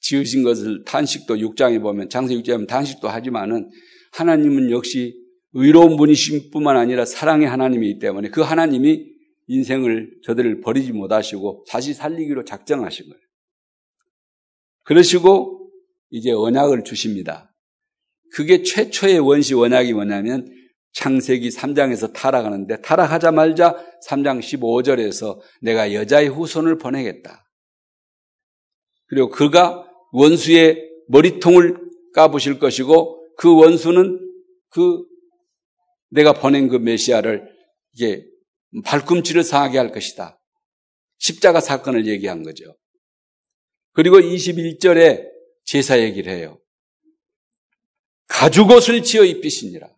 지으신 0.00 0.42
것을 0.42 0.82
탄식도 0.84 1.36
6장에 1.36 1.80
보면 1.82 2.08
장세 2.08 2.34
6장에 2.34 2.52
보면 2.52 2.66
탄식도 2.66 3.08
하지만은 3.08 3.70
하나님은 4.12 4.70
역시 4.70 5.14
의로운 5.52 5.96
분이신 5.96 6.50
뿐만 6.50 6.76
아니라 6.76 7.04
사랑의 7.04 7.46
하나님이기 7.46 7.98
때문에 7.98 8.30
그 8.30 8.40
하나님이 8.40 9.12
인생을 9.46 10.20
저들을 10.24 10.60
버리지 10.60 10.92
못하시고 10.92 11.66
다시 11.68 11.92
살리기로 11.92 12.44
작정하신 12.44 13.08
거예요. 13.08 13.22
그러시고 14.84 15.61
이제 16.12 16.30
언약을 16.30 16.84
주십니다. 16.84 17.52
그게 18.34 18.62
최초의 18.62 19.18
원시 19.18 19.54
언약이 19.54 19.94
뭐냐면 19.94 20.48
창세기 20.92 21.48
3장에서 21.48 22.12
타락하는데 22.12 22.82
타락하자마자 22.82 23.76
3장 24.06 24.40
15절에서 24.40 25.40
내가 25.62 25.94
여자의 25.94 26.28
후손을 26.28 26.76
보내겠다. 26.76 27.44
그리고 29.06 29.30
그가 29.30 29.86
원수의 30.12 30.86
머리통을 31.08 31.78
까부실 32.14 32.58
것이고 32.58 33.34
그 33.36 33.54
원수는 33.54 34.20
그 34.68 35.04
내가 36.10 36.34
보낸 36.34 36.68
그 36.68 36.76
메시아를 36.76 37.50
이게 37.94 38.26
발꿈치를 38.84 39.42
상하게 39.42 39.78
할 39.78 39.92
것이다. 39.92 40.38
십자가 41.16 41.60
사건을 41.60 42.06
얘기한 42.06 42.42
거죠. 42.42 42.76
그리고 43.92 44.18
21절에 44.18 45.31
제사 45.64 46.00
얘기를 46.00 46.32
해요. 46.32 46.58
가죽옷을 48.28 49.02
지어 49.02 49.24
입히시니라. 49.24 49.88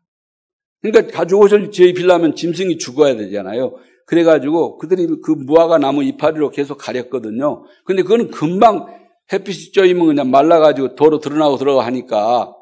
그러니까 0.82 1.16
가죽옷을 1.16 1.70
지어 1.70 1.86
입히려면 1.86 2.34
짐승이 2.34 2.78
죽어야 2.78 3.16
되잖아요. 3.16 3.76
그래가지고 4.06 4.76
그들이 4.78 5.06
그 5.22 5.30
무화과 5.30 5.78
나무 5.78 6.02
이파리로 6.04 6.50
계속 6.50 6.76
가렸거든요. 6.76 7.64
근데 7.84 8.02
그거는 8.02 8.30
금방 8.30 8.86
햇빛이 9.32 9.72
쪄이면 9.72 10.06
그냥 10.06 10.30
말라가지고 10.30 10.94
도로 10.96 11.20
드러나고 11.20 11.56
들어가 11.56 11.86
하니까 11.86 12.54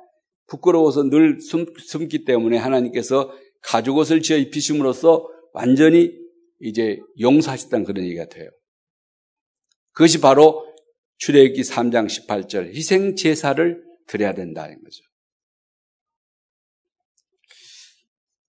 부끄러워서 0.46 1.04
늘 1.04 1.40
숨, 1.40 1.66
숨기 1.78 2.24
때문에 2.24 2.58
하나님께서 2.58 3.32
가죽옷을 3.62 4.22
지어 4.22 4.36
입히심으로써 4.36 5.26
완전히 5.52 6.12
이제 6.60 6.98
용서하셨다는 7.20 7.84
그런 7.84 8.04
얘기가 8.04 8.26
돼요. 8.26 8.48
그것이 9.92 10.20
바로 10.20 10.71
출애굽기 11.22 11.62
3장 11.62 12.08
18절 12.08 12.74
희생 12.74 13.14
제사를 13.14 13.80
드려야 14.08 14.34
된다는 14.34 14.82
거죠. 14.82 15.04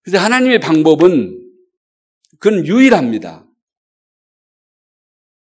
그래서 0.01 0.18
하나님의 0.24 0.60
방법은 0.60 1.39
그건 2.39 2.65
유일합니다. 2.65 3.48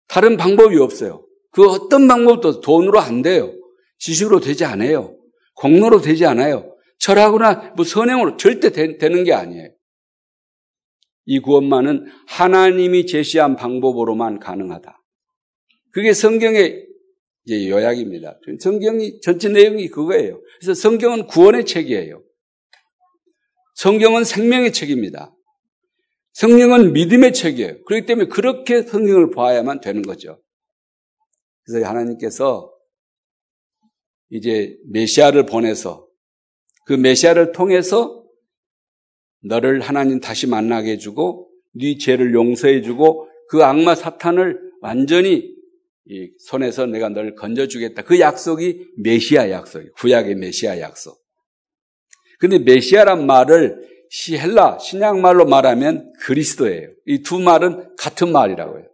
다른 0.08 0.36
방법이 0.36 0.76
없어요. 0.78 1.24
그 1.52 1.68
어떤 1.68 2.08
방법도 2.08 2.62
돈으로 2.62 2.98
안 2.98 3.22
돼요. 3.22 3.54
지식으로 3.98 4.40
되지 4.40 4.64
않아요. 4.64 5.16
공로로 5.54 6.00
되지 6.00 6.26
않아요. 6.26 6.76
철학이나 6.98 7.74
뭐 7.76 7.84
선행으로 7.84 8.38
절대 8.38 8.72
되, 8.72 8.98
되는 8.98 9.22
게 9.22 9.32
아니에요. 9.32 9.70
이 11.26 11.38
구원만은 11.38 12.06
하나님이 12.26 13.06
제시한 13.06 13.54
방법으로만 13.54 14.40
가능하다. 14.40 15.00
그게 15.92 16.12
성경의 16.12 16.89
요약입니다. 17.48 18.38
성경이 18.60 19.20
전체 19.20 19.48
내용이 19.48 19.88
그거예요. 19.88 20.40
그래서 20.60 20.74
성경은 20.74 21.26
구원의 21.26 21.64
책이에요. 21.64 22.22
성경은 23.76 24.24
생명의 24.24 24.72
책입니다. 24.72 25.34
성경은 26.34 26.92
믿음의 26.92 27.32
책이에요. 27.32 27.82
그렇기 27.84 28.06
때문에 28.06 28.28
그렇게 28.28 28.82
성경을 28.82 29.30
봐야만 29.30 29.80
되는 29.80 30.02
거죠. 30.02 30.40
그래서 31.64 31.86
하나님께서 31.86 32.72
이제 34.30 34.76
메시아를 34.90 35.46
보내서 35.46 36.06
그 36.86 36.92
메시아를 36.92 37.52
통해서 37.52 38.24
너를 39.42 39.80
하나님 39.80 40.20
다시 40.20 40.46
만나게 40.46 40.92
해주고 40.92 41.50
네 41.72 41.96
죄를 41.98 42.34
용서해주고 42.34 43.28
그 43.48 43.64
악마 43.64 43.94
사탄을 43.94 44.60
완전히 44.80 45.54
손에서 46.38 46.86
내가 46.86 47.08
널 47.08 47.34
건져주겠다. 47.34 48.02
그 48.02 48.18
약속이 48.20 48.86
메시아 48.98 49.50
약속, 49.50 49.82
구약의 49.96 50.34
메시아 50.36 50.80
약속. 50.80 51.20
근데 52.38 52.58
메시아란 52.58 53.26
말을 53.26 53.88
시 54.08 54.36
헬라, 54.36 54.78
신약말로 54.78 55.46
말하면 55.46 56.12
그리스도예요. 56.20 56.88
이 57.06 57.22
두 57.22 57.38
말은 57.38 57.96
같은 57.96 58.32
말이라고 58.32 58.78
해요. 58.78 58.86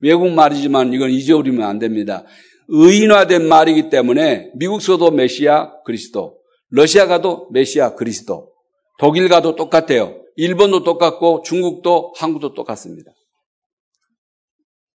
외국 0.00 0.30
말이지만 0.30 0.92
이건 0.92 1.10
잊어버리면 1.10 1.66
안 1.66 1.78
됩니다. 1.78 2.24
의인화된 2.68 3.46
말이기 3.48 3.90
때문에 3.90 4.50
미국서도 4.54 5.10
메시아 5.10 5.82
그리스도, 5.84 6.38
러시아 6.70 7.06
가도 7.06 7.48
메시아 7.52 7.94
그리스도, 7.94 8.50
독일 8.98 9.28
가도 9.28 9.56
똑같아요. 9.56 10.22
일본도 10.36 10.84
똑같고 10.84 11.42
중국도 11.44 12.12
한국도 12.16 12.54
똑같습니다. 12.54 13.10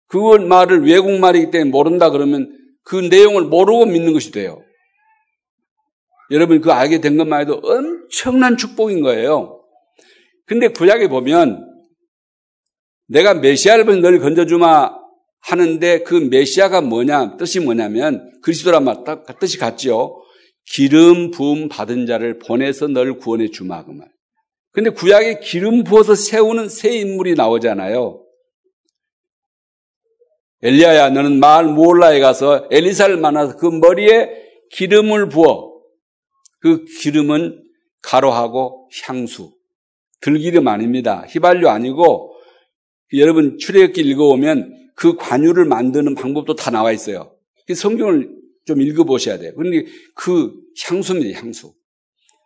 그 0.10 0.17
말을 0.17 0.86
외국말이기 0.86 1.52
때문에 1.52 1.69
모른다 1.69 2.10
그러면 2.10 2.52
그 2.84 2.95
내용을 2.95 3.43
모르고 3.43 3.86
믿는 3.86 4.12
것이 4.13 4.32
돼요. 4.32 4.62
여러분 6.32 6.62
그 6.62 6.72
알게 6.72 7.00
된 7.00 7.15
것만 7.17 7.41
해도 7.41 7.62
엄청난 7.63 8.58
축복인 8.58 9.02
거예요. 9.02 9.63
근데 10.45 10.67
구약에 10.67 11.08
보면 11.08 11.65
내가 13.08 13.36
메시아를 13.36 14.02
널 14.02 14.19
건져주마 14.19 14.91
하는데 15.41 16.04
그 16.04 16.15
메시아가 16.15 16.82
뭐냐 16.82 17.38
뜻이 17.38 17.60
뭐냐면 17.60 18.32
그리스도란 18.41 18.84
말 18.84 19.04
뜻이 19.39 19.58
같죠. 19.58 20.24
기름 20.65 21.32
부음 21.32 21.69
받은 21.69 22.08
자를 22.08 22.39
보내서 22.39 22.88
널 22.88 23.17
구원해 23.17 23.50
주마 23.50 23.86
그 23.86 23.91
말. 23.91 24.08
근데 24.72 24.89
구약에 24.89 25.39
기름 25.39 25.84
부어서 25.84 26.15
세우는 26.15 26.69
새 26.69 26.95
인물이 26.95 27.36
나오잖아요. 27.36 28.24
엘리야야 30.62 31.12
너는 31.12 31.39
마을 31.39 31.65
모올라에 31.65 32.19
가서 32.19 32.67
엘리사를 32.72 33.15
만나서 33.17 33.58
그 33.58 33.65
머리에 33.65 34.30
기름을 34.72 35.30
부어 35.30 35.69
그 36.60 36.84
기름은 36.86 37.63
가로하고 38.02 38.89
향수 39.06 39.54
들기름 40.22 40.67
아닙니다. 40.67 41.26
휘발유 41.30 41.69
아니고 41.69 42.36
여러분 43.13 43.58
출애굽기 43.58 44.02
읽어보면 44.02 44.91
그 44.95 45.15
관유를 45.15 45.65
만드는 45.65 46.15
방법도 46.15 46.56
다 46.56 46.72
나와 46.72 46.91
있어요. 46.91 47.36
성경을 47.74 48.30
좀 48.65 48.82
읽어보셔야 48.82 49.39
돼요. 49.39 49.54
그런데 49.56 49.86
그 50.15 50.54
향수입니다, 50.86 51.39
향수. 51.39 51.74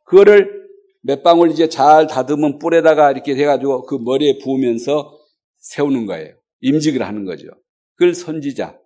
그거를 0.05 0.63
몇 1.01 1.23
방울 1.23 1.51
이제 1.51 1.67
잘 1.67 2.07
다듬은 2.07 2.59
뿔에다가 2.59 3.11
이렇게 3.11 3.35
해가지고 3.35 3.85
그 3.85 3.95
머리에 3.95 4.37
부으면서 4.37 5.17
세우는 5.57 6.05
거예요. 6.05 6.35
임직을 6.61 7.05
하는 7.05 7.25
거죠. 7.25 7.47
그걸 7.95 8.13
선지자. 8.13 8.77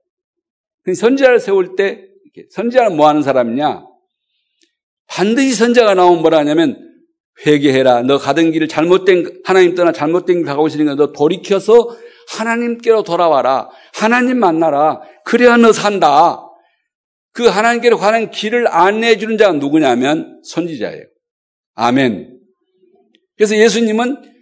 선지자를 0.96 1.40
세울 1.40 1.76
때, 1.76 2.08
선지자는 2.52 2.96
뭐 2.96 3.08
하는 3.08 3.22
사람이냐? 3.22 3.86
반드시 5.08 5.54
선지자가 5.56 5.96
나오면 5.96 6.22
뭐라 6.22 6.40
하냐면, 6.40 6.88
회개해라. 7.46 8.04
너 8.04 8.18
가던 8.18 8.52
길을 8.52 8.68
잘못된, 8.68 9.42
하나님 9.44 9.76
떠나 9.76 9.92
잘못된 9.92 10.38
길 10.38 10.46
가고 10.46 10.68
있으니까 10.68 10.96
너 10.96 11.12
돌이켜서 11.12 11.96
하나님께로 12.30 13.04
돌아와라. 13.04 13.70
하나님 13.94 14.40
만나라. 14.40 15.02
그래야 15.24 15.58
너 15.58 15.72
산다. 15.72 16.44
그 17.32 17.46
하나님께로 17.46 17.98
가는 17.98 18.32
길을 18.32 18.68
안내해 18.68 19.18
주는 19.18 19.38
자가 19.38 19.54
누구냐면 19.54 20.42
선지자예요. 20.44 21.04
아멘. 21.76 22.40
그래서 23.36 23.56
예수님은 23.56 24.37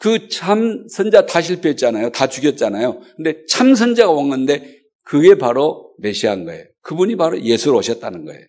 그 0.00 0.28
참 0.28 0.86
선자 0.88 1.26
다 1.26 1.40
실패했잖아요. 1.40 2.10
다 2.10 2.28
죽였잖아요. 2.28 3.00
근데 3.16 3.44
참 3.46 3.74
선자가 3.74 4.12
온 4.12 4.28
건데 4.28 4.80
그게 5.02 5.36
바로 5.36 5.94
메시아인 5.98 6.44
거예요. 6.44 6.64
그분이 6.82 7.16
바로 7.16 7.40
예수로 7.40 7.78
오셨다는 7.78 8.24
거예요. 8.24 8.46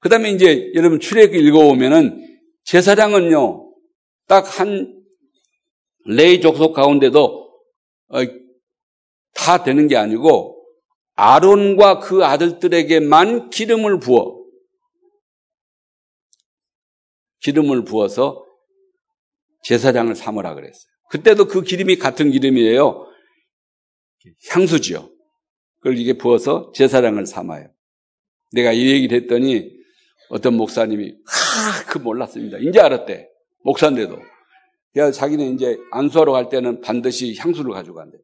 그 0.00 0.08
다음에 0.08 0.30
이제 0.30 0.70
여러분 0.74 1.00
출애굽 1.00 1.34
읽어보면은 1.34 2.24
제사장은요, 2.64 3.72
딱 4.26 4.46
한 4.58 4.98
레이 6.04 6.40
족속 6.40 6.72
가운데도 6.72 7.50
어, 8.08 8.18
다 9.34 9.62
되는 9.62 9.88
게 9.88 9.96
아니고 9.96 10.64
아론과 11.14 11.98
그 11.98 12.24
아들들에게만 12.24 13.50
기름을 13.50 13.98
부어 14.00 14.38
기름을 17.40 17.84
부어서 17.84 18.44
제사장을 19.62 20.14
삼으라 20.14 20.54
그랬어요. 20.54 20.90
그때도 21.10 21.46
그 21.46 21.62
기름이 21.62 21.96
같은 21.96 22.30
기름이에요. 22.30 23.06
향수지요. 24.50 25.10
그걸 25.78 25.98
이게 25.98 26.18
부어서 26.18 26.72
제사장을 26.74 27.24
삼아요. 27.26 27.68
내가 28.52 28.72
이 28.72 28.90
얘기를 28.90 29.20
했더니 29.22 29.70
어떤 30.30 30.54
목사님이 30.54 31.12
하, 31.12 31.90
그 31.90 31.98
몰랐습니다. 31.98 32.58
이제 32.58 32.80
알았대. 32.80 33.28
목사인데도. 33.64 34.18
그래서 34.92 35.12
자기는 35.12 35.54
이제 35.54 35.78
안수하러 35.92 36.32
갈 36.32 36.48
때는 36.48 36.80
반드시 36.80 37.36
향수를 37.38 37.72
가져간대. 37.72 38.18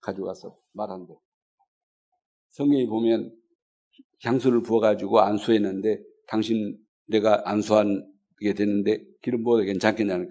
가져가서 0.00 0.56
말한대. 0.72 1.14
성경에 2.50 2.86
보면 2.86 3.32
향수를 4.24 4.62
부어가지고 4.62 5.20
안수했는데 5.20 6.00
당신 6.26 6.78
내가 7.06 7.42
안수 7.44 7.74
하게 8.40 8.54
됐는데 8.54 9.04
기름 9.22 9.44
부어도 9.44 9.64
괜찮겠냐는 9.64 10.30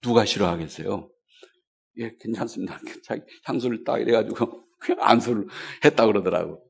누가 0.00 0.24
싫어하겠어요? 0.24 1.10
예, 1.98 2.14
괜찮습니다. 2.20 2.80
향수를 3.44 3.84
딱 3.84 3.98
이래가지고 3.98 4.64
안수를 4.98 5.46
했다 5.84 6.06
그러더라고. 6.06 6.62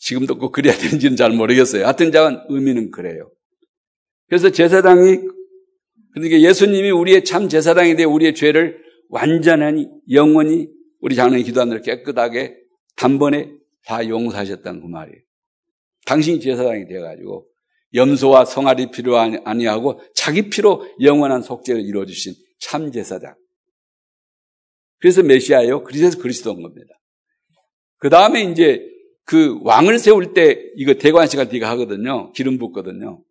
지금도 0.00 0.38
꼭 0.38 0.52
그래야 0.52 0.74
되는지는 0.74 1.16
잘 1.16 1.32
모르겠어요. 1.32 1.84
하여튼 1.84 2.10
자간 2.10 2.44
의미는 2.48 2.90
그래요. 2.90 3.30
그래서 4.28 4.50
제사장이 4.50 5.18
그러니까 6.14 6.40
예수님이 6.40 6.90
우리의 6.90 7.24
참 7.24 7.48
제사장이 7.48 7.96
되어 7.96 8.08
우리의 8.08 8.34
죄를 8.34 8.82
완전하니 9.08 9.88
영원히 10.10 10.68
우리 11.00 11.14
장로님 11.14 11.44
기도하는 11.44 11.72
대로 11.72 11.82
깨끗하게 11.82 12.56
단번에 12.96 13.52
다 13.84 14.06
용서하셨다는 14.06 14.80
그 14.80 14.86
말이에요. 14.86 15.20
당신이 16.06 16.40
제사장이 16.40 16.86
되어가지고 16.86 17.49
염소와 17.94 18.44
성아리 18.44 18.90
피로 18.90 19.18
아니하고 19.18 20.00
자기 20.14 20.48
피로 20.48 20.86
영원한 21.00 21.42
속죄를 21.42 21.82
이루어 21.82 22.06
주신 22.06 22.34
참 22.60 22.92
제사장. 22.92 23.34
그래서 24.98 25.22
메시아예요. 25.22 25.82
그래서 25.82 26.18
그리스도인 26.18 26.62
겁니다. 26.62 26.94
그 27.96 28.10
다음에 28.10 28.42
이제 28.42 28.86
그 29.24 29.58
왕을 29.62 29.98
세울 29.98 30.34
때 30.34 30.58
이거 30.76 30.94
때 31.46 31.56
이거 31.56 31.66
하거든요. 31.66 32.32
기름 32.32 32.58
붓거든요. 32.58 33.22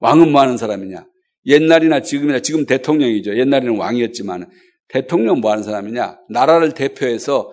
왕은 0.00 0.32
뭐 0.32 0.40
하는 0.40 0.56
사람이냐? 0.56 1.06
옛날이나 1.46 2.02
지금이나 2.02 2.40
지금 2.40 2.66
대통령이죠. 2.66 3.36
옛날에는 3.38 3.76
왕이었지만 3.76 4.50
대통령 4.88 5.40
뭐 5.40 5.50
하는 5.50 5.62
사람이냐? 5.62 6.18
나라를 6.28 6.74
대표해서 6.74 7.52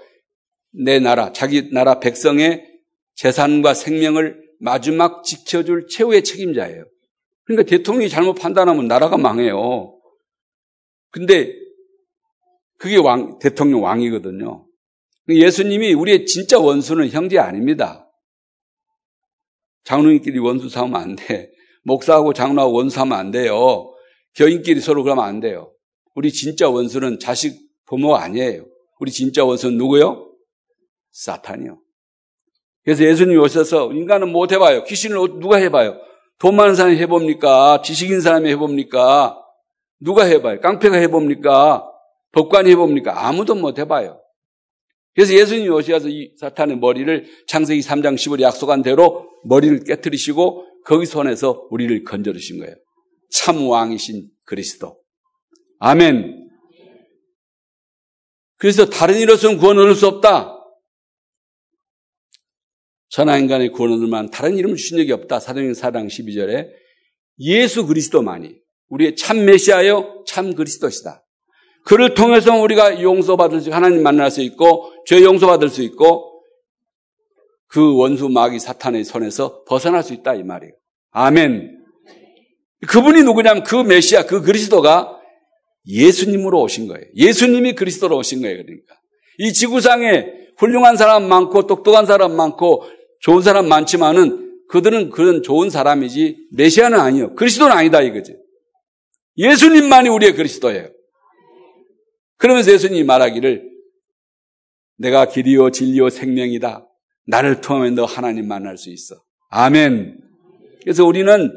내 0.71 0.99
나라, 0.99 1.32
자기 1.32 1.71
나라 1.71 1.99
백성의 1.99 2.65
재산과 3.15 3.73
생명을 3.73 4.48
마지막 4.60 5.24
지켜줄 5.24 5.88
최후의 5.89 6.24
책임자예요. 6.24 6.86
그러니까 7.45 7.67
대통령이 7.69 8.10
잘못 8.10 8.34
판단하면 8.34 8.88
나라가 8.88 9.17
망해요. 9.17 10.00
근데 11.12 11.54
그게 12.78 12.98
왕, 12.98 13.39
대통령 13.39 13.84
왕이거든요. 13.84 14.65
예수님이 15.28 15.93
우리의 15.93 16.26
진짜 16.26 16.60
원수는 16.60 17.10
형제 17.10 17.38
아닙니다. 17.39 18.10
장로님끼리 19.84 20.39
원수 20.39 20.69
삼으면 20.69 21.02
안 21.02 21.15
돼. 21.15 21.52
목사하고 21.84 22.34
장로하고 22.34 22.74
원수하면 22.74 23.17
안 23.17 23.32
돼요. 23.32 23.91
교인끼리 24.36 24.82
서로 24.82 25.04
그러면 25.04 25.26
안 25.26 25.39
돼요. 25.39 25.74
우리 26.15 26.32
진짜 26.32 26.69
원수는 26.69 27.19
자식 27.19 27.60
부모가 27.86 28.22
아니에요. 28.22 28.65
우리 29.00 29.12
진짜 29.12 29.43
원수는 29.43 29.78
누구요? 29.78 30.32
사탄이요. 31.12 31.82
그래서 32.89 33.04
예수님이 33.04 33.38
오셔서 33.38 33.91
인간은 33.93 34.32
못 34.32 34.52
해봐요. 34.52 34.84
귀신을 34.84 35.39
누가 35.39 35.58
해봐요? 35.58 36.02
돈 36.39 36.56
많은 36.56 36.73
사람이 36.73 36.97
해봅니까? 36.97 37.84
지식인 37.84 38.19
사람이 38.19 38.49
해봅니까? 38.49 39.39
누가 39.99 40.23
해봐요? 40.23 40.60
깡패가 40.60 40.97
해봅니까? 40.97 41.88
법관이 42.32 42.71
해봅니까? 42.71 43.28
아무도 43.28 43.54
못 43.54 43.78
해봐요. 43.78 44.19
그래서 45.13 45.36
예수님이 45.36 45.69
오셔서 45.69 46.10
이 46.10 46.32
사탄의 46.39 46.80
머리를 46.80 47.28
창세기 47.45 47.82
3장 47.82 48.15
10월 48.15 48.41
약속한 48.41 48.82
대로 48.82 49.30
머리를 49.43 49.84
깨뜨리시고 49.84 50.65
거기 50.84 51.06
손에서 51.06 51.67
우리를 51.69 52.04
건져주신 52.06 52.58
거예요. 52.58 52.73
참 53.30 53.67
왕이신 53.67 54.30
그리스도. 54.45 54.97
아멘. 55.78 56.49
그래서 58.58 58.89
다른 58.89 59.19
일로서는 59.19 59.60
구원 59.60 59.78
얻을 59.78 59.93
수 59.93 60.08
없다. 60.08 60.59
천하인간의 63.10 63.72
구원 63.72 63.93
얻을 63.93 64.08
만 64.08 64.30
다른 64.30 64.58
이름을 64.58 64.76
주신 64.78 64.98
적이 64.98 65.13
없다. 65.13 65.39
사도행 65.39 65.72
4장 65.72 66.08
12절에 66.08 66.67
예수 67.39 67.86
그리스도만이 67.86 68.56
우리의 68.89 69.15
참 69.15 69.45
메시아요, 69.45 70.24
참 70.28 70.56
그리스도시다. 70.56 71.26
그를 71.86 72.13
통해서 72.13 72.56
우리가 72.56 73.02
용서받을 73.02 73.62
수, 73.62 73.72
하나님 73.72 74.04
만날 74.04 74.30
수 74.32 74.41
있고, 74.41 74.91
죄 75.06 75.24
용서받을 75.24 75.69
수 75.69 75.82
있고, 75.84 76.43
그 77.67 77.95
원수 77.98 78.30
마귀 78.30 78.60
사탄의 78.60 79.04
손에서 79.04 79.63
벗어날 79.65 80.04
수 80.04 80.13
있다, 80.13 80.36
이 80.36 80.43
말이에요. 80.43 80.74
아멘. 81.12 81.78
그분이 82.88 83.24
누구냐면 83.24 83.63
그 83.63 83.76
메시아, 83.76 84.26
그 84.26 84.41
그리스도가 84.41 85.17
예수님으로 85.88 86.62
오신 86.62 86.88
거예요. 86.88 87.06
예수님이 87.15 87.74
그리스도로 87.74 88.17
오신 88.17 88.41
거예요, 88.41 88.63
그러니까. 88.63 88.95
이 89.38 89.54
지구상에 89.54 90.26
훌륭한 90.58 90.98
사람 90.98 91.28
많고, 91.28 91.67
똑똑한 91.67 92.06
사람 92.06 92.36
많고, 92.36 92.84
좋은 93.19 93.41
사람 93.41 93.67
많지만은 93.67 94.65
그들은 94.69 95.10
그런 95.10 95.41
좋은 95.41 95.69
사람이지 95.69 96.49
메시아는 96.53 96.99
아니요. 96.99 97.36
그리스도는 97.36 97.75
아니다 97.75 98.01
이거지. 98.01 98.36
예수님만이 99.38 100.10
우리의 100.10 100.34
그리스도예요. 100.36 100.89
그러면서 102.38 102.71
예수님이 102.71 103.03
말하기를 103.03 103.69
내가 104.97 105.27
길이요 105.27 105.71
진리요 105.71 106.10
생명이다. 106.10 106.86
나를 107.27 107.62
통하면 107.62 107.95
너 107.95 108.05
하나님 108.05 108.47
만날 108.47 108.77
수 108.77 108.89
있어. 108.89 109.15
아멘. 109.49 110.17
그래서 110.84 111.05
우리는 111.05 111.51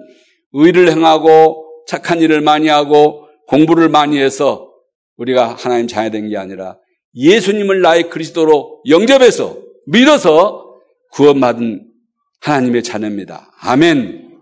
의를 0.53 0.91
행하고 0.91 1.85
착한 1.87 2.21
일을 2.21 2.41
많이 2.41 2.69
하고 2.69 3.27
공부를 3.49 3.89
많이 3.89 4.19
해서 4.19 4.71
우리가 5.17 5.55
하나님 5.55 5.87
자녀 5.87 6.11
된 6.11 6.29
게 6.29 6.37
아니라 6.37 6.79
예수님을 7.15 7.83
나의 7.83 8.09
그리스도로 8.09 8.83
영접해서 8.89 9.59
믿어서 9.87 10.72
구원받은 11.13 11.89
하나님의 12.41 12.83
자녀입니다. 12.83 13.53
아멘. 13.61 14.41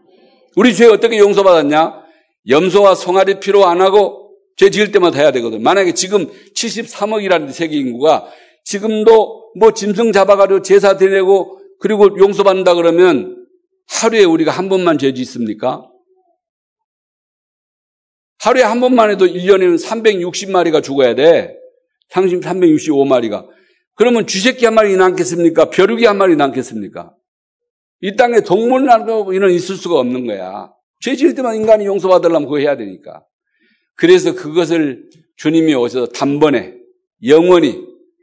우리 0.57 0.75
죄 0.75 0.87
어떻게 0.87 1.19
용서받았냐? 1.19 2.01
염소와 2.49 2.95
송아리 2.95 3.41
피로 3.41 3.67
안 3.67 3.81
하고 3.81 4.35
죄 4.57 4.71
지을 4.71 4.93
때마다 4.93 5.19
해야 5.19 5.33
되거든. 5.33 5.63
만약에 5.63 5.95
지금 5.95 6.27
73억이라는 6.55 7.53
세계 7.53 7.77
인구가 7.77 8.27
지금도 8.65 9.53
뭐 9.59 9.73
짐승 9.73 10.13
잡아가지고 10.13 10.63
제사 10.63 10.97
드리고 10.97 11.61
그리고 11.81 12.19
용서받는다 12.19 12.75
그러면 12.75 13.47
하루에 13.89 14.25
우리가 14.25 14.53
한 14.53 14.69
번만 14.69 14.99
죄 14.99 15.13
짓습니까? 15.13 15.87
하루에 18.39 18.63
한 18.63 18.81
번만 18.81 19.11
해도 19.11 19.27
1년에는 19.27 19.83
360마리가 19.83 20.83
죽어야 20.83 21.15
돼. 21.15 21.57
365마리가. 22.13 23.47
그러면 23.95 24.27
쥐새끼 24.27 24.65
한 24.65 24.75
마리 24.75 24.97
남겠습니까? 24.97 25.71
벼룩이 25.71 26.05
한 26.05 26.19
마리 26.19 26.37
남겠습니까? 26.37 27.15
이 28.03 28.17
땅에 28.17 28.41
동물나도 28.41 29.33
이런 29.33 29.51
있을 29.51 29.77
수가 29.77 29.99
없는 29.99 30.27
거야. 30.27 30.73
죄 31.01 31.17
지을 31.17 31.35
때만 31.35 31.57
인간이 31.57 31.87
용서받으려면 31.87 32.45
그거 32.45 32.59
해야 32.59 32.77
되니까. 32.77 33.25
그래서 33.97 34.35
그것을 34.35 35.11
주님이 35.37 35.75
오셔서 35.75 36.13
단번에 36.13 36.75
영원히 37.27 37.83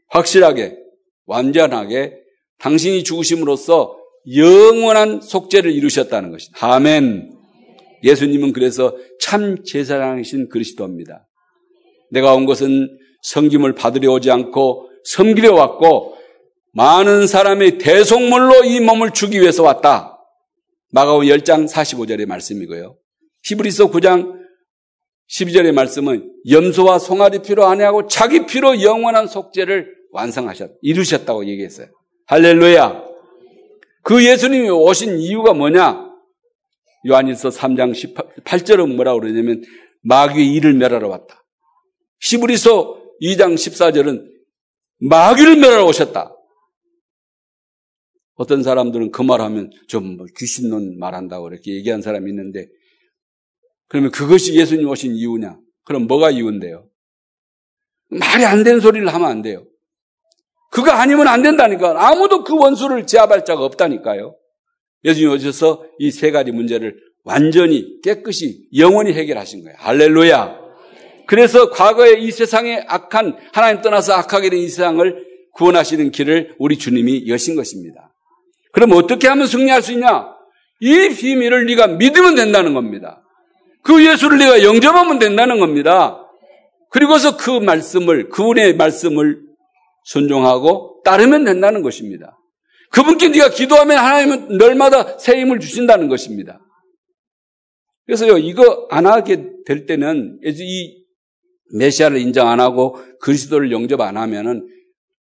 확실하게 0.10 0.78
완전하게 1.26 2.16
당신이 2.60 3.04
죽으심으로써 3.04 3.96
영원한 4.36 5.22
속죄를 5.22 5.72
이루셨다는 5.72 6.32
것입니다. 6.32 6.74
아멘. 6.74 7.32
예수님은 8.04 8.54
그래서 8.54 8.96
참 9.20 9.64
제사장이신 9.64 10.50
그리스도입니다. 10.50 11.28
내가 12.12 12.34
온 12.34 12.46
것은 12.46 12.90
성김을 13.22 13.76
받으려 13.76 14.12
오지 14.14 14.32
않고 14.32 14.87
섬기려 15.08 15.54
왔고 15.54 16.18
많은 16.74 17.28
사람의 17.28 17.78
대속물로 17.78 18.66
이 18.66 18.80
몸을 18.82 19.12
주기 19.12 19.40
위해서 19.40 19.64
왔다. 19.64 20.20
마가오 20.92 21.22
10장 21.22 21.70
45절의 21.70 22.26
말씀이고요. 22.26 22.98
히브리서 23.44 23.90
9장 23.90 24.38
12절의 25.30 25.72
말씀은 25.74 26.32
염소와 26.50 27.00
송아리 27.00 27.42
피로 27.42 27.66
아니하고 27.66 28.08
자기 28.08 28.46
피로 28.46 28.82
영원한 28.82 29.28
속죄를 29.28 29.96
완성하셨, 30.12 30.72
이루셨다고 30.82 31.46
얘기했어요. 31.48 31.88
할렐루야. 32.28 33.04
그 34.04 34.26
예수님이 34.26 34.70
오신 34.70 35.20
이유가 35.20 35.54
뭐냐? 35.54 36.06
요한일서 37.08 37.50
3장 37.50 37.94
18절은 38.44 38.96
뭐라고 38.96 39.20
그러냐면 39.20 39.64
마귀의 40.04 40.54
일을 40.54 40.74
멸하러 40.74 41.08
왔다. 41.08 41.44
시브리서 42.20 43.02
2장 43.22 43.56
14절은 43.56 44.37
마귀를 45.00 45.58
멸하러 45.58 45.86
오셨다. 45.86 46.34
어떤 48.36 48.62
사람들은 48.64 49.12
그 49.12 49.22
말하면 49.22 49.72
좀뭐 49.88 50.26
귀신론 50.38 50.98
말한다고 51.00 51.50
이렇게 51.50 51.74
얘기한 51.76 52.02
사람이 52.02 52.30
있는데 52.30 52.68
그러면 53.88 54.12
그것이 54.12 54.56
예수님 54.56 54.88
오신 54.88 55.16
이유냐? 55.16 55.58
그럼 55.86 56.08
뭐가 56.08 56.30
이유인데요? 56.32 56.88
말이 58.10 58.46
안 58.46 58.64
되는 58.64 58.80
소리를 58.80 59.08
하면 59.08 59.28
안 59.30 59.42
돼요. 59.42 59.66
그거 60.72 60.92
아니면 60.92 61.28
안 61.28 61.42
된다니까. 61.42 62.08
아무도 62.10 62.44
그 62.44 62.56
원수를 62.56 63.08
제압할 63.08 63.46
자가 63.46 63.64
없다니까요. 63.64 64.36
예수님 65.04 65.32
오셔서 65.32 65.86
이 66.00 66.12
세 66.12 66.32
가지 66.32 66.52
문제를 66.52 66.96
완전히 67.24 68.00
깨끗이 68.02 68.68
영원히 68.78 69.14
해결하신 69.14 69.64
거예요. 69.64 69.76
할렐루야. 69.80 70.67
그래서 71.28 71.70
과거에 71.70 72.14
이 72.14 72.32
세상에 72.32 72.84
악한 72.88 73.38
하나님 73.54 73.82
떠나서 73.82 74.14
악하게 74.14 74.50
된 74.50 74.60
이 74.60 74.68
세상을 74.68 75.28
구원하시는 75.54 76.12
길을 76.12 76.56
우리 76.60 76.78
주님이 76.78 77.28
여신 77.28 77.56
것입니다. 77.56 78.14
그럼 78.72 78.92
어떻게 78.94 79.28
하면 79.28 79.48
승리할 79.48 79.82
수 79.82 79.92
있냐? 79.94 80.28
이 80.80 81.10
비밀을 81.10 81.66
네가 81.66 81.88
믿으면 81.88 82.36
된다는 82.36 82.74
겁니다. 82.74 83.24
그 83.84 84.06
예수를 84.06 84.38
네가 84.38 84.64
영접하면 84.64 85.20
된다는 85.20 85.60
겁니다. 85.60 86.24
그리고서 86.92 87.38
그 87.38 87.50
말씀을 87.50 88.30
그분의 88.30 88.76
말씀을 88.76 89.42
순종하고 90.06 91.02
따르면 91.04 91.44
된다는 91.44 91.82
것입니다. 91.82 92.38
그분께 92.92 93.30
네가 93.30 93.50
기도하면 93.50 93.98
하나님은 93.98 94.58
널마다 94.58 95.18
새 95.18 95.40
힘을 95.40 95.60
주신다는 95.60 96.08
것입니다. 96.08 96.60
그래서요 98.06 98.38
이거 98.38 98.88
안 98.90 99.06
하게 99.06 99.50
될 99.66 99.86
때는 99.86 100.40
이 100.44 100.97
메시아를 101.74 102.18
인정 102.20 102.48
안 102.48 102.60
하고 102.60 102.98
그리스도를 103.20 103.72
영접 103.72 104.00
안 104.02 104.18
하면은 104.18 104.68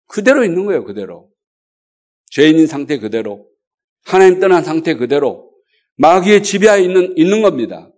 그대로 0.07 0.43
있는 0.43 0.65
거예요 0.65 0.83
그대로 0.83 1.29
죄인인 2.31 2.67
상태 2.67 2.97
그대로 2.97 3.47
하나님 4.05 4.39
떠난 4.39 4.63
상태 4.63 4.95
그대로 4.95 5.51
마귀의 5.97 6.43
지배하에 6.43 6.81
있는 6.81 7.13
있는 7.17 7.41
겁니다. 7.41 7.89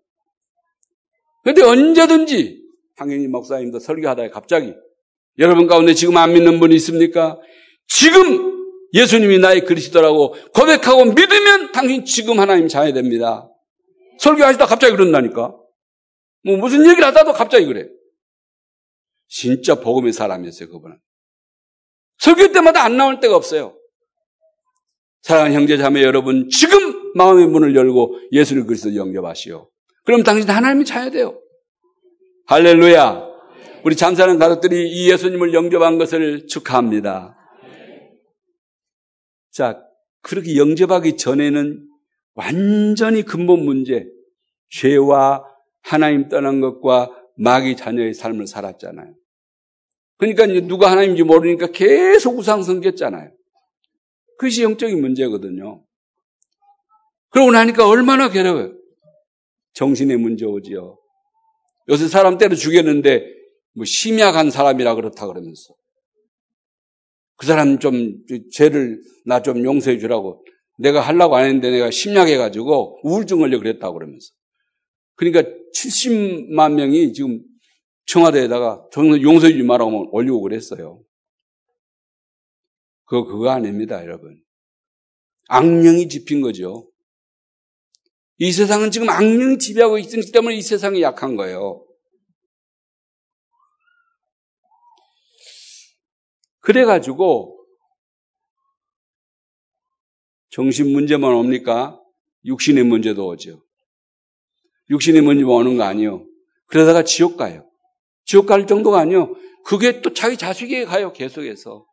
그런데 1.43 1.61
언제든지 1.61 2.61
황현희 2.97 3.27
목사님도 3.27 3.79
설교하다가 3.79 4.29
갑자기 4.29 4.73
여러분 5.39 5.67
가운데 5.67 5.93
지금 5.93 6.17
안 6.17 6.33
믿는 6.33 6.59
분이 6.59 6.75
있습니까? 6.75 7.39
지금 7.87 8.55
예수님이 8.93 9.39
나의 9.39 9.65
그리스도라고 9.65 10.35
고백하고 10.53 11.05
믿으면 11.05 11.71
당신 11.71 12.05
지금 12.05 12.39
하나님 12.39 12.67
자야 12.67 12.93
됩니다. 12.93 13.49
설교하시다 14.19 14.65
갑자기 14.65 14.93
그런다니까. 14.93 15.55
뭐 16.43 16.57
무슨 16.57 16.85
얘기를 16.85 17.03
하다도 17.05 17.33
갑자기 17.33 17.65
그래. 17.65 17.87
진짜 19.27 19.75
복음의 19.79 20.13
사람이었어요, 20.13 20.69
그분은. 20.69 20.97
설교 22.19 22.51
때마다 22.51 22.83
안 22.83 22.97
나올 22.97 23.19
때가 23.19 23.35
없어요. 23.35 23.77
사랑하는 25.21 25.55
형제 25.55 25.77
자매 25.77 26.03
여러분, 26.03 26.49
지금 26.49 27.13
마음의 27.15 27.47
문을 27.47 27.75
열고 27.75 28.19
예수를 28.31 28.65
그리스도 28.65 28.95
영접하시오. 28.95 29.69
그럼 30.03 30.23
당신 30.23 30.49
하나님이 30.49 30.85
자야 30.85 31.09
돼요. 31.09 31.41
할렐루야. 32.47 33.25
우리 33.83 33.95
잠사는 33.95 34.37
가족들이 34.37 34.89
이 34.89 35.11
예수님을 35.11 35.53
영접한 35.53 35.97
것을 35.97 36.47
축하합니다. 36.47 37.35
자, 39.51 39.81
그렇게 40.21 40.57
영접하기 40.57 41.17
전에는 41.17 41.87
완전히 42.33 43.23
근본 43.23 43.63
문제, 43.63 44.05
죄와 44.69 45.43
하나님 45.81 46.29
떠난 46.29 46.61
것과 46.61 47.11
마귀 47.37 47.75
자녀의 47.75 48.13
삶을 48.13 48.47
살았잖아요. 48.47 49.13
그러니까 50.17 50.45
이제 50.45 50.61
누가 50.61 50.91
하나님인지 50.91 51.23
모르니까 51.23 51.67
계속 51.67 52.37
우상 52.37 52.63
섬겼잖아요. 52.63 53.31
그것이 54.37 54.63
영적인 54.63 54.99
문제거든요. 54.99 55.83
그러고 57.29 57.51
나니까 57.51 57.87
얼마나 57.87 58.29
괴로워요. 58.29 58.73
정신의 59.73 60.17
문제 60.17 60.45
오지요. 60.45 60.97
요새 61.89 62.07
사람 62.07 62.37
때려 62.37 62.55
죽였는데 62.55 63.25
뭐 63.75 63.83
심약한 63.85 64.49
사람이라 64.49 64.95
그렇다 64.95 65.27
그러면서 65.27 65.75
그 67.35 67.45
사람 67.45 67.79
좀 67.79 68.23
죄를 68.53 69.01
나 69.25 69.41
좀 69.41 69.63
용서해 69.65 69.99
주라고 69.99 70.45
내가 70.79 71.01
하려고 71.01 71.35
안 71.35 71.45
했는데 71.45 71.71
내가 71.71 71.91
심약해 71.91 72.37
가지고 72.37 72.99
우울증 73.03 73.39
걸려 73.39 73.59
그랬다고 73.59 73.95
그러면서 73.95 74.29
그러니까 75.15 75.43
70만 75.75 76.73
명이 76.73 77.13
지금 77.13 77.43
청와대에다가 78.05 78.87
용서해 79.21 79.51
주지 79.51 79.63
말라고 79.63 80.15
올리고 80.15 80.41
그랬어요. 80.41 81.03
그거 83.05 83.25
그거 83.25 83.49
아닙니다, 83.49 84.01
여러분. 84.01 84.41
악령이 85.47 86.07
집힌 86.09 86.41
거죠. 86.41 86.89
이 88.37 88.51
세상은 88.51 88.91
지금 88.91 89.09
악령이 89.09 89.59
지배하고 89.59 89.97
있기 89.99 90.31
때문에 90.31 90.55
이 90.55 90.61
세상이 90.61 91.01
약한 91.01 91.35
거예요. 91.35 91.85
그래가지고 96.59 97.55
정신 100.49 100.91
문제만 100.91 101.33
옵니까? 101.33 102.01
육신의 102.45 102.85
문제도 102.85 103.27
오죠. 103.27 103.64
육신의 104.89 105.21
문제만 105.21 105.51
오는 105.51 105.77
거 105.77 105.83
아니요. 105.83 106.25
그러다가 106.67 107.03
지옥 107.03 107.37
가요. 107.37 107.69
지옥 108.25 108.45
갈 108.45 108.67
정도가 108.67 108.99
아니요. 108.99 109.35
그게 109.63 110.01
또 110.01 110.13
자기 110.13 110.37
자식에게 110.37 110.85
가요. 110.85 111.11
계속해서. 111.13 111.85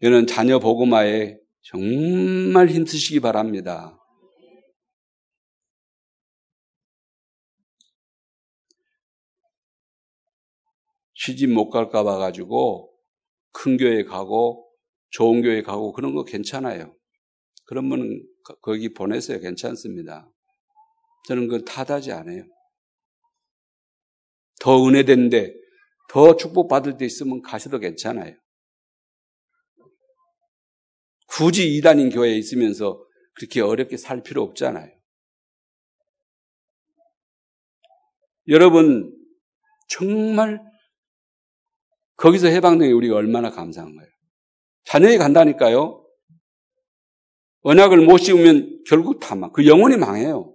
이는 0.00 0.26
자녀 0.26 0.58
보고마에 0.58 1.38
정말 1.62 2.68
힘쓰시기 2.68 3.20
바랍니다. 3.20 3.98
시집 11.14 11.50
못 11.50 11.68
갈까 11.70 12.04
봐 12.04 12.16
가지고 12.16 12.92
큰 13.50 13.76
교회 13.76 14.04
가고 14.04 14.70
좋은 15.10 15.42
교회 15.42 15.62
가고 15.62 15.92
그런 15.92 16.14
거 16.14 16.22
괜찮아요. 16.22 16.94
분은 17.90 18.22
거기 18.62 18.94
보내세요. 18.94 19.40
괜찮습니다. 19.40 20.30
저는 21.26 21.48
그걸 21.48 21.64
탓하지 21.64 22.12
않아요. 22.12 22.44
더 24.60 24.86
은혜된데 24.86 25.54
더 26.08 26.36
축복받을 26.36 26.96
때 26.96 27.04
있으면 27.04 27.42
가셔도 27.42 27.78
괜찮아요. 27.78 28.34
굳이 31.28 31.76
이단인 31.76 32.10
교회에 32.10 32.36
있으면서 32.36 33.04
그렇게 33.34 33.60
어렵게 33.60 33.96
살 33.96 34.22
필요 34.22 34.42
없잖아요. 34.42 34.90
여러분, 38.48 39.14
정말 39.88 40.60
거기서 42.16 42.48
해방되게 42.48 42.92
우리가 42.92 43.14
얼마나 43.14 43.50
감사한 43.50 43.94
거예요. 43.94 44.10
자녀에 44.84 45.18
간다니까요. 45.18 46.04
언약을 47.60 47.98
못 48.06 48.18
씌우면 48.18 48.84
결국 48.86 49.20
다 49.20 49.34
망, 49.34 49.52
그 49.52 49.66
영혼이 49.66 49.96
망해요. 49.96 50.54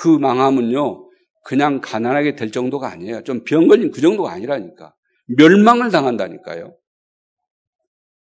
그 0.00 0.08
망함은요, 0.08 1.10
그냥 1.44 1.82
가난하게 1.82 2.34
될 2.34 2.50
정도가 2.50 2.90
아니에요. 2.90 3.22
좀 3.22 3.44
병 3.44 3.68
걸린 3.68 3.90
그 3.90 4.00
정도가 4.00 4.32
아니라니까. 4.32 4.94
멸망을 5.36 5.90
당한다니까요. 5.90 6.74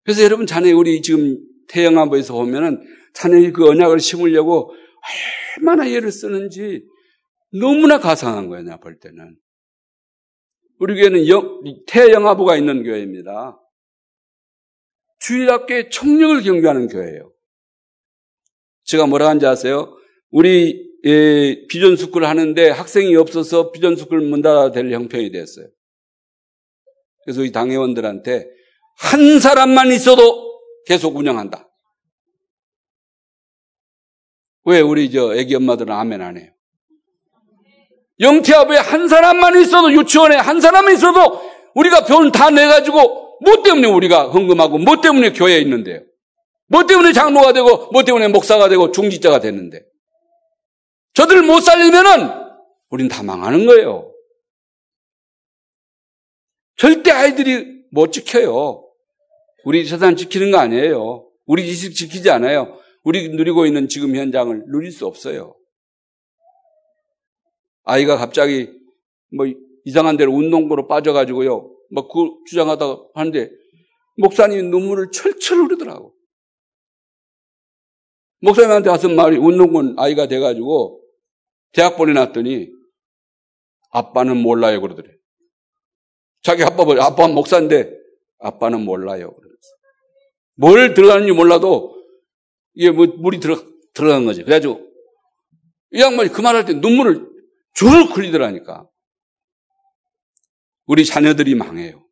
그래서 0.05 0.23
여러분 0.23 0.47
자녀 0.47 0.77
우리 0.77 1.01
지금 1.01 1.39
태영아부에서 1.69 2.35
보면은 2.35 2.83
자녀의 3.15 3.55
그 3.55 3.67
언약을 3.67 4.01
심으려고 4.01 4.75
얼마나 5.59 5.87
애를 5.89 6.13
쓰는지 6.13 6.85
너무나 7.59 7.99
가상한 7.99 8.49
거예요, 8.49 8.65
내가 8.65 8.77
볼 8.77 8.99
때는. 8.99 9.35
우리 10.79 10.95
교회는 10.97 11.25
태영아부가 11.87 12.57
있는 12.57 12.83
교회입니다. 12.83 13.59
주일학교에 15.21 15.89
청력을 15.89 16.43
경비하는 16.43 16.89
교회예요. 16.89 17.33
제가 18.85 19.07
뭐라 19.07 19.29
하는지 19.29 19.47
아세요? 19.47 19.97
우리 20.31 20.92
예, 21.05 21.67
비전스쿨 21.69 22.25
하는데 22.25 22.71
학생이 22.71 23.17
없어서 23.17 23.73
비전스쿨 23.73 24.21
문 24.21 24.41
닫아야 24.43 24.71
될 24.71 24.93
형편이 24.93 25.33
됐어요. 25.33 25.67
그래서 27.25 27.45
이 27.45 27.51
당회원들한테 27.53 28.47
한 28.99 29.41
사람만 29.41 29.91
있어도 29.93 30.53
계속 30.87 31.17
운영한다. 31.17 31.69
왜 34.65 34.81
우리 34.81 35.11
저 35.11 35.35
애기 35.35 35.55
엄마들은 35.57 35.93
아멘 35.93 36.21
안 36.23 36.37
해요? 36.39 36.51
영태아부에 38.21 38.77
한 38.79 39.09
사람만 39.09 39.61
있어도 39.61 39.93
유치원에 39.93 40.37
한 40.37 40.61
사람만 40.61 40.95
있어도 40.95 41.41
우리가 41.75 42.05
돈 42.05 42.31
다 42.31 42.51
내가지고 42.51 43.39
뭐 43.45 43.63
때문에 43.65 43.89
우리가 43.89 44.29
헌금하고 44.29 44.79
뭐 44.79 45.01
때문에 45.01 45.33
교회에 45.33 45.59
있는데요. 45.61 46.03
뭐 46.69 46.87
때문에 46.87 47.13
장로가 47.13 47.53
되고 47.53 47.89
뭐 47.93 48.05
때문에 48.05 48.29
목사가 48.29 48.69
되고 48.69 48.93
중지자가 48.93 49.41
됐는데 49.41 49.81
저들을 51.15 51.43
못 51.43 51.61
살리면은 51.61 52.31
우린 52.91 53.09
다 53.09 53.23
망하는 53.23 53.67
거예요. 53.67 54.13
절대 56.77 57.11
아이들이 57.11 57.85
못 57.91 58.13
지켜요. 58.13 58.89
우리 59.65 59.87
재산 59.87 60.17
지키는 60.17 60.51
거 60.51 60.59
아니에요. 60.59 61.29
우리 61.47 61.67
지식 61.67 61.95
지키지 61.95 62.31
않아요. 62.31 62.79
우리 63.05 63.29
누리고 63.29 63.67
있는 63.67 63.89
지금 63.89 64.17
현장을 64.17 64.65
누릴 64.69 64.91
수 64.91 65.07
없어요. 65.07 65.57
아이가 67.85 68.17
갑자기 68.17 68.71
뭐 69.35 69.47
이상한 69.85 70.17
데로 70.17 70.33
운동부로 70.33 70.87
빠져가지고요. 70.87 71.71
막 71.91 72.09
그 72.09 72.31
주장하다가 72.49 73.05
하는데 73.15 73.51
목사님이 74.17 74.63
눈물을 74.63 75.11
철철 75.11 75.59
흐르더라고. 75.59 76.15
목사님한테 78.41 78.89
와서 78.89 79.09
말이 79.09 79.37
운동권 79.37 79.97
아이가 79.99 80.27
돼가지고 80.27 81.02
대학 81.73 81.97
보내놨더니 81.97 82.71
아빠는 83.91 84.37
몰라요 84.37 84.81
그러더래. 84.81 85.11
자기 86.43 86.63
아빠 86.65 86.85
뭐 86.85 87.01
아빠 87.01 87.29
목사인데 87.29 87.91
아빠는 88.39 88.85
몰라요 88.85 89.35
그러면서 89.35 89.69
뭘 90.55 90.95
들어가는지 90.95 91.33
몰라도 91.33 91.97
이게 92.75 92.91
뭐 92.91 93.07
물이 93.07 93.41
들어 93.41 93.57
들어간 93.95 94.25
거지. 94.25 94.43
그래가지고 94.43 94.89
이 95.93 96.01
양반이 96.01 96.31
그 96.31 96.41
말할 96.41 96.65
때 96.65 96.75
눈물을 96.75 97.29
쭉 97.75 97.87
흘리더라니까. 98.17 98.89
우리 100.87 101.05
자녀들이 101.05 101.55
망해요. 101.55 102.03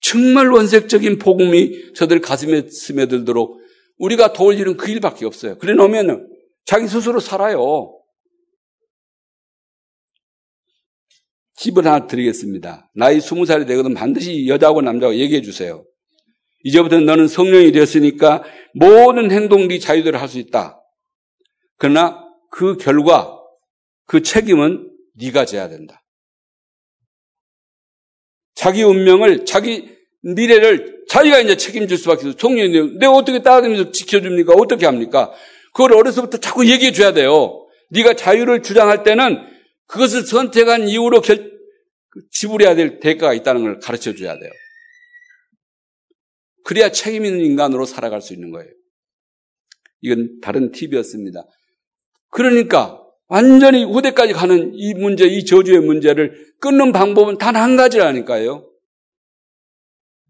정말 0.00 0.50
원색적인 0.50 1.18
복음이 1.18 1.94
저들 1.94 2.20
가슴에 2.20 2.68
스며들도록 2.68 3.59
우리가 4.00 4.32
도울 4.32 4.58
일은 4.58 4.76
그 4.76 4.90
일밖에 4.90 5.26
없어요. 5.26 5.58
그래 5.58 5.74
놓으면 5.74 6.28
자기 6.64 6.88
스스로 6.88 7.20
살아요. 7.20 7.96
팁을 11.58 11.86
하나 11.86 12.06
드리겠습니다. 12.06 12.90
나이 12.94 13.20
스무 13.20 13.44
살이 13.44 13.66
되거든 13.66 13.92
반드시 13.92 14.48
여자하고 14.48 14.80
남자하고 14.80 15.18
얘기해 15.18 15.42
주세요. 15.42 15.84
이제부터 16.64 17.00
너는 17.00 17.28
성령이 17.28 17.72
되었으니까 17.72 18.42
모든 18.74 19.30
행동 19.30 19.68
네 19.68 19.78
자유대로 19.78 20.18
할 20.18 20.28
수 20.28 20.38
있다. 20.38 20.82
그러나 21.76 22.24
그 22.50 22.76
결과, 22.76 23.38
그 24.06 24.22
책임은 24.22 24.90
네가 25.14 25.44
져야 25.44 25.68
된다. 25.68 26.02
자기 28.54 28.82
운명을, 28.82 29.44
자기 29.44 29.94
미래를 30.22 31.04
자기가 31.08 31.40
이제 31.40 31.56
책임질 31.56 31.96
수밖에 31.98 32.26
없어. 32.26 32.38
성령이 32.38 32.98
내가 32.98 33.12
어떻게 33.12 33.42
따라다니면서 33.42 33.92
지켜줍니까? 33.92 34.54
어떻게 34.54 34.86
합니까? 34.86 35.32
그걸 35.72 35.94
어려서부터 35.94 36.38
자꾸 36.38 36.68
얘기해 36.68 36.92
줘야 36.92 37.12
돼요. 37.12 37.66
네가 37.90 38.14
자유를 38.14 38.62
주장할 38.62 39.02
때는 39.02 39.38
그것을 39.86 40.22
선택한 40.22 40.88
이후로 40.88 41.20
결, 41.20 41.50
지불해야 42.30 42.74
될 42.74 43.00
대가가 43.00 43.34
있다는 43.34 43.62
걸 43.62 43.78
가르쳐 43.80 44.14
줘야 44.14 44.38
돼요. 44.38 44.50
그래야 46.64 46.92
책임 46.92 47.24
있는 47.24 47.40
인간으로 47.40 47.84
살아갈 47.84 48.20
수 48.20 48.34
있는 48.34 48.50
거예요. 48.50 48.68
이건 50.02 50.40
다른 50.40 50.70
팁이었습니다. 50.70 51.44
그러니까 52.30 53.00
완전히 53.26 53.84
후대까지 53.84 54.32
가는 54.32 54.72
이 54.74 54.94
문제, 54.94 55.26
이 55.26 55.44
저주의 55.44 55.80
문제를 55.80 56.52
끊는 56.60 56.92
방법은 56.92 57.38
단 57.38 57.56
한 57.56 57.76
가지라니까요. 57.76 58.69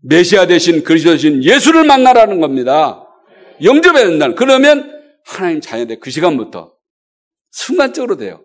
메시아 0.03 0.47
대신 0.47 0.83
그리스도 0.83 1.13
대신 1.13 1.43
예수를 1.45 1.85
만나라는 1.85 2.41
겁니다. 2.41 3.07
영접해야 3.63 4.07
된다. 4.07 4.33
그러면 4.35 5.01
하나님 5.25 5.61
자녀들 5.61 6.01
그 6.01 6.11
시간부터 6.11 6.75
순간적으로 7.51 8.17
돼요. 8.17 8.45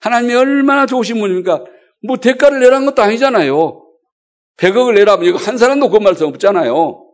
하나님이 0.00 0.34
얼마나 0.34 0.86
좋으신 0.86 1.18
분입니까? 1.18 1.64
뭐 2.06 2.16
대가를 2.16 2.60
내라는 2.60 2.86
것도 2.86 3.02
아니잖아요. 3.02 3.86
100억을 4.56 4.94
내라면 4.94 5.26
이거 5.26 5.38
한 5.38 5.58
사람도 5.58 5.90
그 5.90 5.98
말씀 5.98 6.26
없잖아요. 6.26 7.06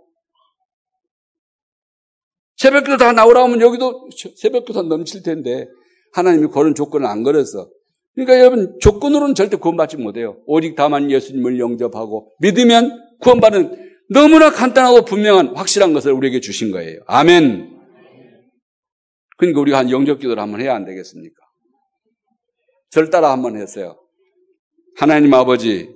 새벽기도 2.57 2.97
다 2.97 3.13
나오라 3.13 3.45
하면 3.45 3.61
여기도 3.61 4.09
새벽기도 4.37 4.83
넘칠 4.83 5.23
텐데 5.23 5.69
하나님이 6.13 6.49
그런 6.49 6.75
조건을 6.75 7.07
안 7.07 7.23
걸어서 7.23 7.69
그러니까 8.17 8.41
여러분 8.41 8.79
조건으로는 8.81 9.35
절대 9.35 9.59
구원받지 9.59 9.99
못해요. 9.99 10.39
오직 10.47 10.75
다만 10.75 11.11
예수님을 11.11 11.61
영접하고 11.61 12.33
믿으면 12.41 12.99
구원받은 13.21 13.91
너무나 14.09 14.51
간단하고 14.51 15.05
분명한 15.05 15.55
확실한 15.55 15.93
것을 15.93 16.13
우리에게 16.13 16.41
주신 16.41 16.71
거예요. 16.71 17.01
아멘. 17.07 17.77
그러니까 19.37 19.61
우리가 19.61 19.79
한 19.79 19.91
영접 19.91 20.19
기도를 20.19 20.43
한번 20.43 20.63
해야 20.63 20.75
안 20.75 20.87
되겠습니까? 20.87 21.37
절 22.91 23.11
따라 23.11 23.33
한번 23.33 23.57
했어요. 23.57 23.99
하나님 24.97 25.35
아버지, 25.35 25.95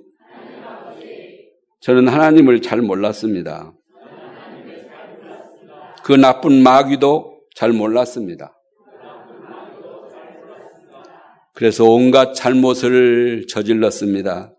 저는 1.79 2.07
하나님을 2.07 2.61
잘 2.61 2.81
몰랐습니다. 2.81 3.73
그 6.03 6.13
나쁜 6.13 6.61
마귀도 6.61 7.41
잘 7.55 7.71
몰랐습니다. 7.71 8.60
그래서 11.61 11.85
온갖 11.85 12.33
잘못을 12.33 13.45
저질렀습니다. 13.47 14.51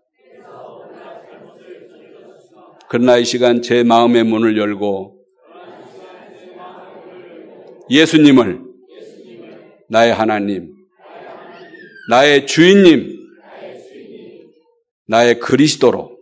그러나 2.87 3.17
이 3.17 3.25
시간 3.25 3.61
제 3.61 3.83
마음의 3.83 4.23
문을 4.23 4.57
열고 4.57 5.19
예수님을 7.89 8.61
나의 9.89 10.13
하나님, 10.13 10.73
나의 12.09 12.47
주인님, 12.47 13.09
나의 15.05 15.41
그리스도로 15.41 16.17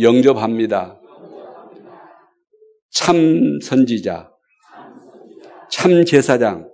영접합니다. 0.00 1.00
참 2.92 3.58
선지자, 3.60 4.30
참 5.68 6.04
제사장, 6.04 6.71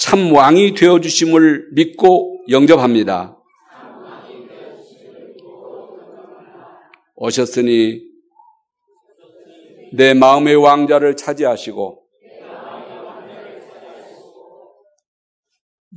참 0.00 0.32
왕이 0.32 0.72
되어 0.76 0.98
주심을 0.98 1.72
믿고 1.74 2.42
영접합니다. 2.48 3.36
오셨으니 7.16 8.00
내 9.92 10.14
마음의 10.14 10.56
왕자를 10.56 11.16
차지하시고 11.16 12.02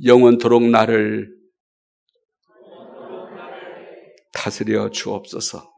영원토록 0.04 0.64
나를 0.64 1.34
다스려 4.34 4.90
주옵소서. 4.90 5.72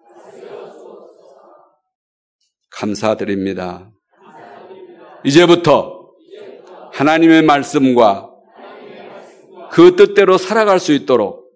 감사드립니다. 2.70 3.92
이제부터 5.24 5.95
하나님의 6.96 7.42
말씀과 7.42 8.30
그 9.70 9.96
뜻대로 9.96 10.38
살아갈 10.38 10.80
수 10.80 10.94
있도록 10.94 11.50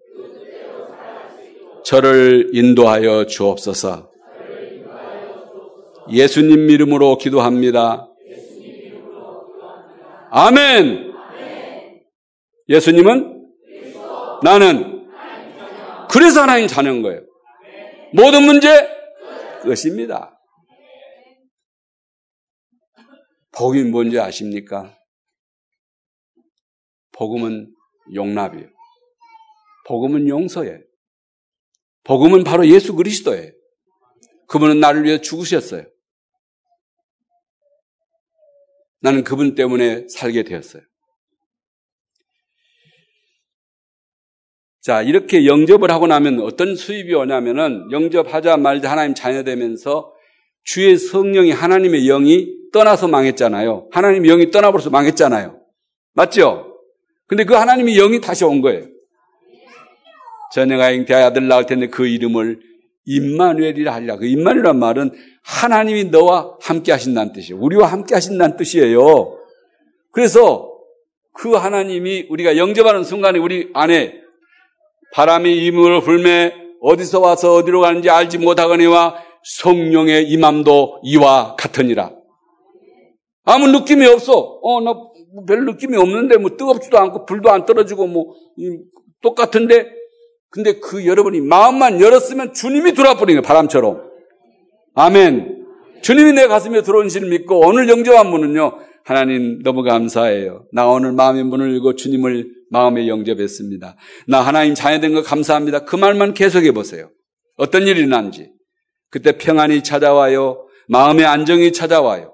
저를 1.83 2.51
인도하여 2.53 3.25
주옵소서. 3.25 4.11
예수님 6.11 6.69
이름으로 6.69 7.17
기도합니다. 7.17 8.07
아멘. 10.29 11.11
예수님은 12.69 13.47
나는 14.43 15.09
그래서 16.11 16.41
하나님 16.41 16.67
자녀인 16.67 17.01
거예요. 17.01 17.21
모든 18.13 18.43
문제 18.43 18.87
끝입니다. 19.63 20.39
복이 23.53 23.85
뭔지 23.85 24.19
아십니까? 24.19 25.00
복음은 27.21 27.71
용납이에요. 28.15 28.67
복음은 29.85 30.27
용서예요. 30.27 30.79
복음은 32.03 32.43
바로 32.43 32.65
예수 32.65 32.95
그리스도예요. 32.95 33.51
그분은 34.47 34.79
나를 34.79 35.03
위해 35.03 35.21
죽으셨어요. 35.21 35.85
나는 39.01 39.23
그분 39.23 39.53
때문에 39.53 40.07
살게 40.07 40.41
되었어요. 40.41 40.81
자, 44.81 45.03
이렇게 45.03 45.45
영접을 45.45 45.91
하고 45.91 46.07
나면 46.07 46.39
어떤 46.39 46.75
수입이 46.75 47.13
오냐면은 47.13 47.91
영접하자마자 47.91 48.89
하나님 48.89 49.13
자녀 49.13 49.43
되면서 49.43 50.11
주의 50.63 50.97
성령이 50.97 51.51
하나님의 51.51 52.07
영이 52.07 52.71
떠나서 52.73 53.07
망했잖아요. 53.07 53.89
하나님의 53.91 54.27
영이 54.27 54.49
떠나버려서 54.49 54.89
망했잖아요. 54.89 55.61
맞죠? 56.13 56.70
근데 57.31 57.45
그 57.45 57.53
하나님의 57.53 57.95
영이 57.95 58.19
다시 58.19 58.43
온 58.43 58.59
거예요. 58.59 58.83
전혀가 60.53 60.91
잉태 60.91 61.13
아들 61.13 61.47
낳을 61.47 61.65
텐데 61.65 61.87
그 61.87 62.05
이름을 62.05 62.59
임마누엘이라 63.05 63.93
하리라. 63.93 64.17
그 64.17 64.25
임마누엘이란 64.25 64.77
말은 64.77 65.11
하나님이 65.41 66.05
너와 66.05 66.57
함께 66.59 66.91
하신다는 66.91 67.31
뜻이에요. 67.31 67.61
우리와 67.61 67.87
함께 67.87 68.15
하신다는 68.15 68.57
뜻이에요. 68.57 69.37
그래서 70.11 70.73
그 71.31 71.53
하나님이 71.53 72.27
우리가 72.29 72.57
영접하는 72.57 73.05
순간에 73.05 73.39
우리 73.39 73.69
안에 73.73 74.13
바람이 75.13 75.55
임을 75.67 76.01
불매 76.01 76.53
어디서 76.81 77.21
와서 77.21 77.55
어디로 77.55 77.79
가는지 77.79 78.09
알지 78.09 78.39
못하거니와 78.39 79.23
성령의 79.61 80.29
임함도 80.29 80.99
이와 81.05 81.55
같으니라. 81.55 82.11
아무 83.45 83.67
느낌이 83.69 84.05
없어. 84.05 84.59
어, 84.61 84.81
나 84.81 85.10
별 85.47 85.65
느낌이 85.65 85.97
없는데 85.97 86.37
뭐 86.37 86.57
뜨겁지도 86.57 86.97
않고 86.97 87.25
불도 87.25 87.51
안 87.51 87.65
떨어지고 87.65 88.07
뭐 88.07 88.33
똑같은데 89.21 89.89
근데 90.49 90.79
그 90.79 91.05
여러분이 91.05 91.41
마음만 91.41 92.01
열었으면 92.01 92.53
주님이 92.53 92.93
들어와 92.93 93.15
버리는 93.15 93.41
거예요. 93.41 93.47
바람처럼. 93.47 94.03
아멘. 94.95 95.65
주님이 96.01 96.33
내 96.33 96.47
가슴에 96.47 96.81
들어온 96.81 97.07
줄 97.07 97.29
믿고 97.29 97.61
오늘 97.65 97.87
영접한 97.87 98.29
분은요. 98.31 98.79
하나님 99.05 99.63
너무 99.63 99.83
감사해요. 99.83 100.65
나 100.73 100.87
오늘 100.87 101.13
마음의 101.13 101.45
문을 101.45 101.73
열고 101.73 101.95
주님을 101.95 102.47
마음에 102.69 103.07
영접했습니다. 103.07 103.95
나 104.27 104.41
하나님 104.41 104.75
자녀된 104.75 105.13
거 105.13 105.21
감사합니다. 105.23 105.85
그 105.85 105.95
말만 105.95 106.33
계속해 106.33 106.71
보세요. 106.71 107.09
어떤 107.57 107.87
일이 107.87 108.05
난지. 108.05 108.51
그때 109.09 109.37
평안이 109.37 109.83
찾아와요. 109.83 110.67
마음의 110.87 111.25
안정이 111.25 111.71
찾아와요. 111.71 112.30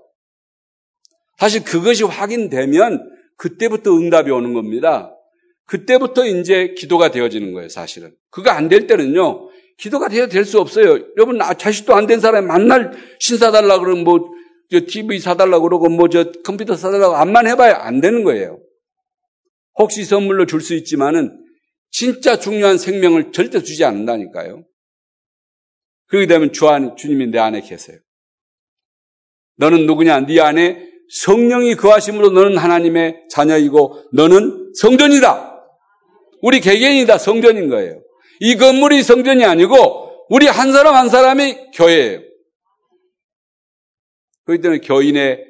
사실 1.37 1.63
그것이 1.63 2.03
확인되면 2.03 3.11
그때부터 3.37 3.95
응답이 3.95 4.31
오는 4.31 4.53
겁니다. 4.53 5.13
그때부터 5.65 6.25
이제 6.25 6.73
기도가 6.77 7.11
되어지는 7.11 7.53
거예요, 7.53 7.69
사실은. 7.69 8.15
그거 8.29 8.49
안 8.51 8.69
될 8.69 8.87
때는요, 8.87 9.49
기도가 9.77 10.07
되어 10.07 10.27
될수 10.27 10.59
없어요. 10.59 10.97
여러분, 11.17 11.39
아, 11.41 11.53
자식도 11.53 11.93
안 11.93 12.07
된 12.07 12.19
사람이 12.19 12.47
만날 12.47 12.97
신 13.19 13.37
사달라 13.37 13.79
그러면 13.79 14.03
뭐, 14.03 14.31
저 14.71 14.79
TV 14.85 15.19
사달라 15.19 15.59
그러고 15.59 15.89
뭐, 15.89 16.09
저 16.09 16.31
컴퓨터 16.43 16.75
사달라고 16.75 17.15
암만 17.15 17.47
해봐야 17.47 17.77
안 17.81 18.01
되는 18.01 18.23
거예요. 18.23 18.59
혹시 19.77 20.03
선물로 20.05 20.45
줄 20.47 20.61
수 20.61 20.73
있지만은 20.73 21.43
진짜 21.91 22.39
중요한 22.39 22.77
생명을 22.77 23.31
절대 23.31 23.61
주지 23.61 23.83
않는다니까요. 23.85 24.65
그렇게 26.07 26.25
되면 26.27 26.51
주 26.53 26.67
안, 26.67 26.95
주님이 26.95 27.27
내 27.27 27.37
안에 27.37 27.61
계세요. 27.61 27.97
너는 29.57 29.85
누구냐? 29.85 30.21
네 30.25 30.39
안에 30.39 30.87
성령이 31.09 31.75
거하심으로 31.75 32.29
너는 32.31 32.57
하나님의 32.57 33.25
자녀이고 33.29 34.09
너는 34.13 34.73
성전이다. 34.75 35.55
우리 36.41 36.59
개개인이 36.59 37.05
다 37.05 37.17
성전인 37.17 37.69
거예요. 37.69 38.01
이 38.39 38.55
건물이 38.55 39.03
성전이 39.03 39.45
아니고 39.45 40.25
우리 40.29 40.47
한 40.47 40.71
사람 40.71 40.95
한 40.95 41.09
사람이 41.09 41.71
교회예요. 41.73 42.21
그렇기 44.45 44.61
때문에 44.61 44.81
교인의 44.81 45.43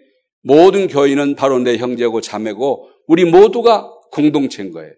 모든 0.43 0.87
교인은 0.87 1.35
바로 1.35 1.59
내 1.59 1.77
형제고 1.77 2.21
자매고 2.21 2.89
우리 3.07 3.25
모두가 3.25 3.91
공동체인 4.11 4.71
거예요. 4.71 4.93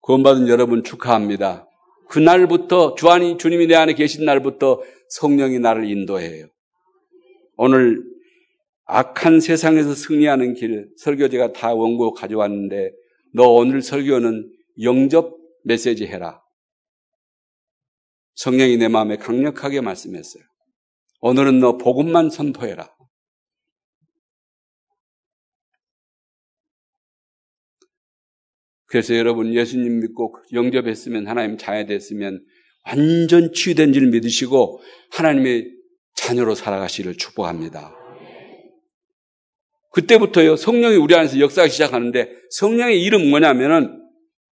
구원받은 0.00 0.48
여러분 0.48 0.84
축하합니다. 0.84 1.65
그날부터 2.08 2.94
주안이 2.94 3.38
주님이 3.38 3.66
내 3.66 3.74
안에 3.74 3.94
계신 3.94 4.24
날부터 4.24 4.82
성령이 5.08 5.58
나를 5.58 5.88
인도해요. 5.88 6.46
오늘 7.56 8.02
악한 8.84 9.40
세상에서 9.40 9.94
승리하는 9.94 10.54
길 10.54 10.90
설교제가 10.98 11.52
다 11.52 11.74
원고 11.74 12.12
가져왔는데 12.12 12.92
너 13.34 13.48
오늘 13.48 13.82
설교는 13.82 14.52
영접 14.82 15.36
메시지 15.64 16.06
해라. 16.06 16.42
성령이 18.34 18.76
내 18.76 18.88
마음에 18.88 19.16
강력하게 19.16 19.80
말씀했어요. 19.80 20.44
오늘은 21.20 21.58
너 21.60 21.78
복음만 21.78 22.30
선포해라. 22.30 22.95
그래서 28.96 29.14
여러분 29.14 29.52
예수님 29.52 30.00
믿고 30.00 30.36
영접했으면 30.54 31.26
하나님 31.26 31.58
자녀 31.58 31.84
됐으면 31.84 32.40
완전 32.86 33.52
치유된 33.52 33.92
줄 33.92 34.06
믿으시고 34.06 34.80
하나님의 35.10 35.70
자녀로 36.14 36.54
살아가시기를 36.54 37.18
축복합니다. 37.18 37.94
그때부터요 39.92 40.56
성령이 40.56 40.96
우리 40.96 41.14
안에서 41.14 41.38
역사하기 41.38 41.70
시작하는데 41.70 42.30
성령의 42.52 43.02
이름 43.02 43.28
뭐냐면은 43.28 44.00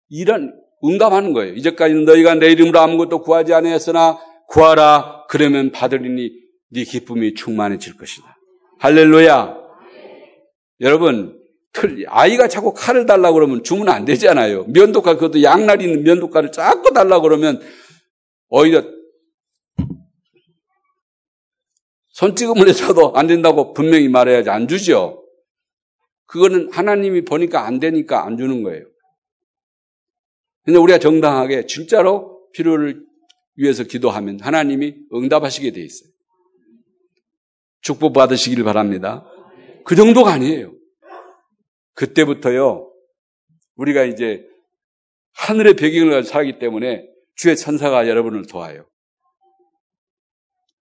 이런 0.09 0.53
응답하는 0.83 1.31
거예요. 1.31 1.53
이제까지는 1.53 2.03
너희가 2.03 2.35
내 2.35 2.51
이름으로 2.51 2.81
아무것도 2.81 3.21
구하지 3.21 3.53
아니했으나 3.53 4.19
구하라 4.49 5.27
그러면 5.29 5.71
받으리니 5.71 6.33
네 6.71 6.83
기쁨이 6.83 7.33
충만해질 7.33 7.95
것이다. 7.95 8.35
할렐루야. 8.79 9.55
여러분 10.81 11.42
아이가 12.07 12.47
자꾸 12.47 12.73
칼을 12.73 13.05
달라고 13.05 13.35
그러면 13.35 13.63
주면 13.63 13.89
안 13.89 14.05
되잖아요. 14.05 14.65
면도칼, 14.65 15.15
그것도 15.15 15.41
양날 15.41 15.81
있는 15.81 16.03
면도칼을 16.03 16.51
자꾸 16.51 16.93
달라고 16.93 17.23
그러면 17.23 17.61
오히려 18.49 18.83
손찌검을 22.09 22.69
해서도 22.69 23.13
안 23.15 23.25
된다고 23.25 23.73
분명히 23.73 24.07
말해야지 24.07 24.49
안 24.51 24.67
주죠. 24.67 25.23
그거는 26.27 26.71
하나님이 26.71 27.25
보니까 27.25 27.65
안 27.65 27.79
되니까 27.79 28.25
안 28.25 28.37
주는 28.37 28.61
거예요. 28.61 28.85
근데 30.63 30.79
우리가 30.79 30.99
정당하게 30.99 31.65
진짜로 31.65 32.47
필요를 32.53 33.03
위해서 33.55 33.83
기도하면 33.83 34.39
하나님이 34.39 34.95
응답하시게 35.13 35.71
돼 35.71 35.81
있어요. 35.81 36.09
축복 37.81 38.13
받으시길 38.13 38.63
바랍니다. 38.63 39.25
그 39.83 39.95
정도가 39.95 40.31
아니에요. 40.33 40.71
그때부터요, 41.93 42.91
우리가 43.75 44.03
이제 44.03 44.47
하늘의 45.33 45.75
배경을 45.75 46.11
가지고 46.11 46.31
살기 46.31 46.59
때문에 46.59 47.07
주의 47.35 47.55
천사가 47.55 48.07
여러분을 48.07 48.45
도와요. 48.45 48.87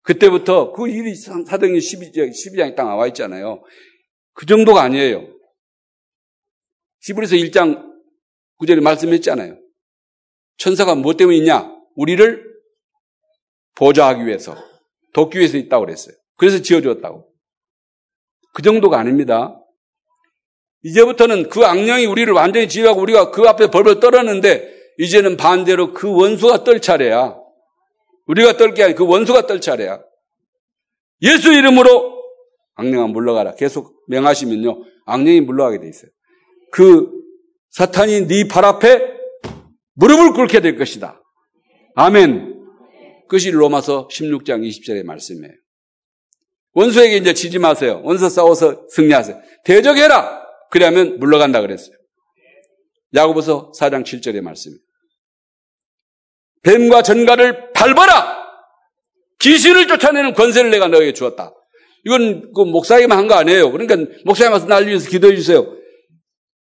그때부터 0.03 0.73
그 0.73 0.89
일이 0.89 1.15
사도행 1.15 1.75
12장, 1.75 2.31
12장에 2.31 2.75
딱 2.75 2.85
나와 2.85 3.07
있잖아요. 3.09 3.63
그 4.33 4.47
정도가 4.47 4.83
아니에요. 4.83 5.29
히브리서 7.03 7.37
1장 7.37 7.91
9절에 8.59 8.83
말씀했잖아요. 8.83 9.59
천사가 10.57 10.95
뭐 10.95 11.15
때문에 11.15 11.37
있냐? 11.39 11.75
우리를 11.95 12.45
보좌하기 13.77 14.27
위해서, 14.27 14.57
돕기 15.13 15.39
위해서 15.39 15.57
있다고 15.57 15.87
그랬어요. 15.87 16.17
그래서 16.37 16.61
지어주었다고. 16.61 17.33
그 18.53 18.63
정도가 18.63 18.99
아닙니다. 18.99 19.60
이제부터는 20.83 21.49
그 21.49 21.65
악령이 21.65 22.07
우리를 22.07 22.33
완전히 22.33 22.69
지휘하고 22.69 23.01
우리가 23.03 23.31
그 23.31 23.43
앞에 23.43 23.69
벌벌 23.69 24.01
떨었는데 24.01 24.69
이제는 24.99 25.37
반대로 25.37 25.93
그 25.93 26.11
원수가 26.15 26.65
떨 26.65 26.81
차례야. 26.81 27.37
우리가 28.27 28.57
떨 28.57 28.75
게 28.75 28.83
아니라 28.85 28.97
그 28.99 29.07
원수가 29.07 29.47
떨 29.47 29.61
차례야. 29.61 30.01
예수 31.23 31.53
이름으로 31.53 32.21
악령아 32.77 33.09
물러가라. 33.09 33.55
계속 33.57 33.95
명하시면요. 34.09 34.85
악령이 35.07 35.41
물러가게 35.43 35.81
돼 35.81 35.89
있어요. 35.89 36.11
그 36.73 37.11
사탄이 37.71 38.27
네 38.27 38.49
발 38.49 38.65
앞에 38.65 39.03
무릎을 39.95 40.33
꿇게 40.33 40.61
될 40.61 40.77
것이다. 40.79 41.23
아멘. 41.95 42.59
그것이 43.29 43.51
로마서 43.51 44.09
16장 44.09 44.67
20절의 44.67 45.05
말씀이에요. 45.05 45.53
원수에게 46.73 47.17
이제 47.17 47.35
지지 47.35 47.59
마세요. 47.59 48.01
원수 48.05 48.29
싸워서 48.31 48.87
승리하세요. 48.89 49.41
대적해라. 49.65 50.40
그러면 50.71 51.19
물러간다 51.19 51.61
그랬어요. 51.61 51.97
야고보서 53.15 53.73
4장 53.79 54.05
7절의 54.05 54.41
말씀입니다. 54.41 54.85
뱀과 56.63 57.03
전갈을 57.03 57.73
밟아라! 57.73 58.41
귀신을 59.41 59.89
쫓아내는 59.89 60.35
권세를 60.35 60.71
내가 60.71 60.89
너에게 60.89 61.13
주었다. 61.13 61.53
이건 62.05 62.53
그 62.55 62.63
목사에게만 62.63 63.17
한 63.19 63.29
거 63.29 63.35
아니에요. 63.35 63.73
그러니까 63.73 63.97
목사님 64.25 64.53
와서 64.53 64.67
날 64.67 64.87
위해서 64.87 65.09
기도해 65.09 65.35
주세요. 65.37 65.67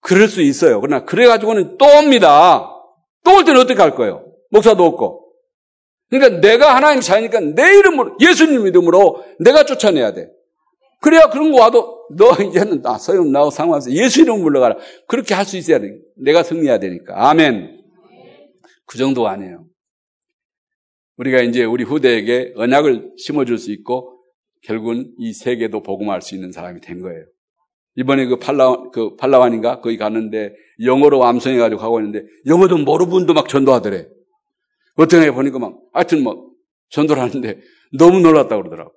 그럴 0.01 0.27
수 0.27 0.41
있어요. 0.41 0.81
그러나 0.81 1.05
그래가지고는 1.05 1.77
또 1.77 1.85
옵니다. 1.85 2.69
또 3.23 3.35
올 3.37 3.45
때는 3.45 3.61
어떻게 3.61 3.81
할 3.81 3.95
거예요? 3.95 4.25
목사도 4.51 4.83
없고. 4.85 5.33
그러니까 6.09 6.41
내가 6.41 6.75
하나님 6.75 7.01
자니까 7.01 7.39
내 7.39 7.77
이름으로, 7.77 8.17
예수님 8.21 8.67
이름으로 8.67 9.23
내가 9.39 9.63
쫓아내야 9.65 10.13
돼. 10.13 10.27
그래야 11.01 11.29
그런 11.29 11.51
거 11.51 11.59
와도 11.61 12.02
너 12.15 12.31
이제는 12.43 12.81
나 12.81 12.97
소용 12.97 13.31
나고 13.31 13.49
상관없어. 13.49 13.91
예수 13.91 14.21
이름 14.21 14.41
물러가라. 14.41 14.77
그렇게 15.07 15.33
할 15.33 15.45
수 15.45 15.57
있어야 15.57 15.79
돼. 15.79 15.97
내가 16.17 16.43
승리해야 16.43 16.79
되니까. 16.79 17.29
아멘. 17.29 17.81
그 18.85 18.97
정도 18.97 19.27
아니에요. 19.27 19.65
우리가 21.17 21.41
이제 21.41 21.63
우리 21.63 21.83
후대에게 21.83 22.53
언약을 22.55 23.13
심어줄 23.17 23.57
수 23.57 23.71
있고 23.71 24.19
결국은 24.63 25.13
이 25.17 25.33
세계도 25.33 25.83
복음할 25.83 26.21
수 26.21 26.35
있는 26.35 26.51
사람이 26.51 26.81
된 26.81 27.01
거예요. 27.01 27.25
이번에 27.95 28.25
그 28.25 28.37
팔라, 28.37 28.89
그 28.91 29.15
팔라완인가? 29.15 29.81
거기 29.81 29.97
갔는데 29.97 30.53
영어로 30.83 31.23
암송해 31.25 31.57
가지고 31.57 31.81
가고 31.81 31.99
있는데 31.99 32.25
영어도 32.47 32.77
모르는 32.77 33.11
분도 33.11 33.33
막 33.33 33.47
전도하더래. 33.47 34.07
애 35.25 35.31
보니까 35.31 35.59
막 35.59 35.79
하여튼 35.91 36.23
뭐 36.23 36.51
전도를 36.89 37.21
하는데 37.21 37.59
너무 37.97 38.19
놀랐다고 38.19 38.63
그러더라고. 38.63 38.93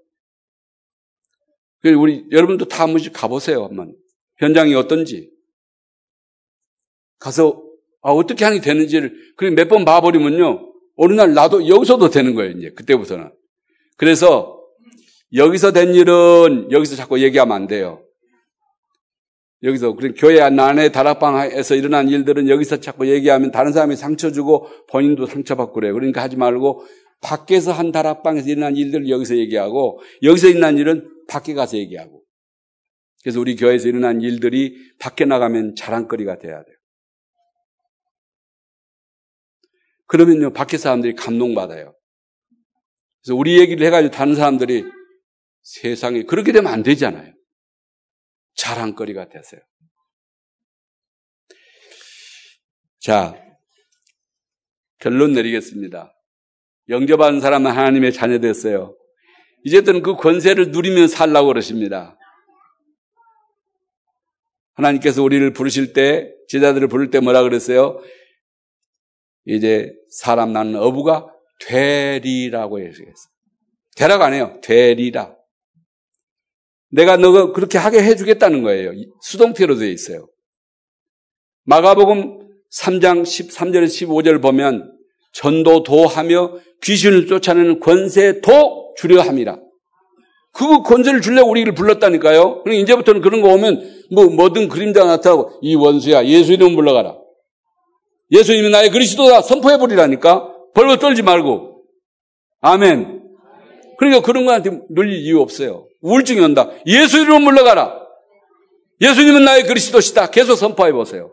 우리 1.94 2.24
여러분도 2.30 2.66
다 2.66 2.84
한 2.84 2.90
번씩 2.92 3.12
가보세요. 3.12 3.64
한번 3.64 3.94
현장이 4.38 4.74
어떤지 4.74 5.30
가서 7.18 7.62
아, 8.02 8.10
어떻게 8.10 8.44
하는 8.44 8.60
게 8.60 8.64
되는지를 8.64 9.34
몇번 9.56 9.84
봐버리면요 9.84 10.72
어느 10.96 11.12
날 11.12 11.34
나도 11.34 11.68
여기서도 11.68 12.10
되는 12.10 12.34
거예요. 12.34 12.52
이제 12.52 12.70
그때부터는 12.70 13.30
그래서 13.96 14.60
여기서 15.34 15.72
된 15.72 15.94
일은 15.94 16.70
여기서 16.70 16.96
자꾸 16.96 17.20
얘기하면 17.20 17.54
안 17.56 17.66
돼요. 17.66 18.02
여기서 19.62 19.94
그런 19.94 20.14
교회 20.14 20.40
안에 20.40 20.90
다락방에서 20.90 21.74
일어난 21.74 22.08
일들은 22.08 22.48
여기서 22.48 22.78
자꾸 22.80 23.08
얘기하면 23.08 23.50
다른 23.50 23.72
사람이 23.72 23.96
상처 23.96 24.30
주고 24.30 24.68
본인도 24.88 25.26
상처받고 25.26 25.72
그래요. 25.72 25.94
그러니까 25.94 26.22
하지 26.22 26.36
말고 26.36 26.84
밖에서 27.22 27.72
한 27.72 27.90
다락방에서 27.90 28.48
일어난 28.48 28.76
일들을 28.76 29.08
여기서 29.08 29.36
얘기하고 29.38 30.00
여기서 30.22 30.48
일어난 30.48 30.78
일은 30.78 31.15
밖에 31.28 31.54
가서 31.54 31.76
얘기하고 31.76 32.24
그래서 33.22 33.40
우리 33.40 33.56
교회에서 33.56 33.88
일어난 33.88 34.20
일들이 34.20 34.76
밖에 34.98 35.24
나가면 35.24 35.74
자랑거리가 35.74 36.38
돼야 36.38 36.62
돼요. 36.62 36.76
그러면요 40.06 40.52
밖에 40.52 40.78
사람들이 40.78 41.14
감동받아요. 41.14 41.96
그래서 43.22 43.36
우리 43.36 43.58
얘기를 43.58 43.84
해가지고 43.86 44.12
다른 44.12 44.34
사람들이 44.36 44.84
세상에 45.62 46.22
그렇게 46.22 46.52
되면 46.52 46.72
안 46.72 46.84
되잖아요. 46.84 47.34
자랑거리가 48.54 49.28
되세요. 49.28 49.60
자, 53.00 53.34
결론 54.98 55.32
내리겠습니다. 55.32 56.12
영접하는 56.88 57.40
사람은 57.40 57.70
하나님의 57.70 58.12
자녀 58.12 58.38
됐어요. 58.38 58.96
이제는 59.66 60.00
그 60.02 60.14
권세를 60.14 60.70
누리며 60.70 61.08
살라고 61.08 61.48
그러십니다. 61.48 62.16
하나님께서 64.74 65.24
우리를 65.24 65.52
부르실 65.52 65.92
때, 65.92 66.32
제자들을 66.46 66.86
부를 66.86 67.10
때 67.10 67.18
뭐라 67.18 67.42
그랬어요? 67.42 68.00
이제 69.44 69.92
사람 70.08 70.52
낳는 70.52 70.76
어부가 70.76 71.26
되리라고 71.58 72.78
했어요. 72.78 73.08
되라가 73.96 74.26
아니에요. 74.26 74.60
되리라. 74.62 75.34
내가 76.92 77.16
너가 77.16 77.50
그렇게 77.50 77.76
하게 77.76 78.04
해주겠다는 78.04 78.62
거예요. 78.62 78.92
수동태로 79.20 79.78
되어 79.78 79.88
있어요. 79.88 80.28
마가복음 81.64 82.50
3장 82.72 83.22
13절에서 83.22 84.06
15절 84.06 84.40
보면 84.40 84.96
전도도 85.32 86.06
하며 86.06 86.56
귀신을 86.84 87.26
쫓아내는 87.26 87.80
권세도 87.80 88.85
주려 88.96 89.22
함이라. 89.22 89.58
그 90.52 90.82
권세를 90.82 91.20
주려고 91.20 91.50
우리를 91.50 91.74
불렀다니까요. 91.74 92.62
그러니까 92.62 92.82
이제부터는 92.82 93.20
그런 93.20 93.42
거 93.42 93.48
오면 93.48 94.04
뭐 94.12 94.26
뭐든 94.26 94.68
그림자 94.68 95.04
나타나고 95.04 95.58
이 95.60 95.74
원수야 95.74 96.24
예수 96.24 96.52
이름 96.52 96.74
불러가라. 96.74 97.16
예수님이 98.30 98.70
나의 98.70 98.90
그리스도다 98.90 99.42
선포해 99.42 99.78
버리라니까. 99.78 100.52
벌벌 100.74 100.98
떨지 100.98 101.22
말고. 101.22 101.82
아멘. 102.60 103.22
그러니까 103.98 104.22
그런 104.22 104.46
거한테 104.46 104.80
놀릴 104.90 105.18
이유 105.20 105.40
없어요. 105.40 105.86
우울증이 106.02 106.40
온다. 106.40 106.70
예수 106.86 107.20
이름 107.20 107.42
물러가라. 107.42 108.06
예수님은 109.00 109.44
나의 109.44 109.64
그리스도시다. 109.64 110.30
계속 110.30 110.56
선포해 110.56 110.92
보세요. 110.92 111.30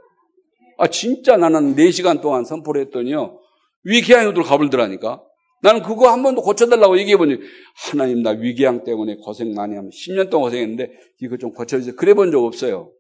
아, 0.77 0.87
진짜 0.87 1.37
나는 1.37 1.75
4시간 1.75 2.21
동안 2.21 2.43
선포를 2.43 2.81
했더니요. 2.81 3.39
위기양으로 3.85 4.43
가불더라니까. 4.43 5.21
나는 5.63 5.81
그거 5.81 6.11
한 6.11 6.21
번도 6.21 6.41
고쳐달라고 6.41 6.99
얘기해보니, 6.99 7.37
하나님, 7.73 8.21
나 8.21 8.31
위기양 8.31 8.83
때문에 8.83 9.15
고생 9.15 9.53
많이 9.53 9.75
하면 9.75 9.89
10년 9.91 10.29
동안 10.29 10.49
고생했는데, 10.49 10.91
이거 11.21 11.37
좀 11.37 11.51
고쳐주세요. 11.53 11.95
그래 11.95 12.13
본 12.13 12.31
적 12.31 12.43
없어요. 12.43 12.91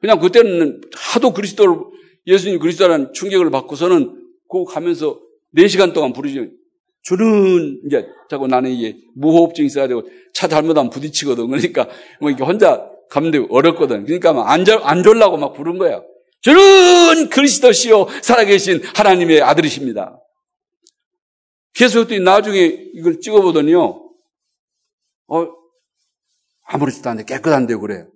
그냥 0.00 0.20
그때는 0.20 0.80
하도 0.94 1.32
그리스도를, 1.32 1.76
예수님 2.26 2.60
그리스도라는 2.60 3.12
충격을 3.12 3.50
받고서는 3.50 4.14
그거 4.48 4.64
가면서 4.64 5.18
4시간 5.56 5.92
동안 5.92 6.12
부르지. 6.12 6.50
주는, 7.02 7.80
이제, 7.86 8.06
자꾸 8.30 8.46
나는 8.46 8.70
이게 8.70 8.96
무호흡증 9.16 9.64
있어야 9.64 9.88
되고, 9.88 10.04
차 10.32 10.46
잘못하면 10.46 10.90
부딪히거든. 10.90 11.48
그러니까, 11.48 11.88
뭐 12.20 12.30
이렇게 12.30 12.44
혼자 12.44 12.88
가면 13.10 13.32
되고 13.32 13.46
어렵거든. 13.50 14.04
그러니까 14.04 14.32
막 14.32 14.48
안, 14.48 14.64
안 14.82 15.02
졸라고 15.02 15.36
막 15.38 15.54
부른 15.54 15.76
거야. 15.78 16.02
주는 16.40 17.28
그리스도시요 17.30 18.06
살아계신 18.22 18.80
하나님의 18.96 19.42
아들이십니다. 19.42 20.18
계속 21.74 22.12
나중에 22.12 22.90
이걸 22.94 23.20
찍어보더니요. 23.20 24.10
어, 25.28 25.46
아무렇지도 26.64 27.10
않은데 27.10 27.34
깨끗한데 27.34 27.76
그래요. 27.76 28.08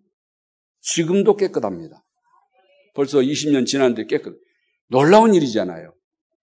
지금도 0.80 1.36
깨끗합니다. 1.36 2.02
벌써 2.94 3.18
20년 3.18 3.66
지났는데 3.66 4.06
깨끗. 4.06 4.36
놀라운 4.88 5.34
일이잖아요. 5.34 5.92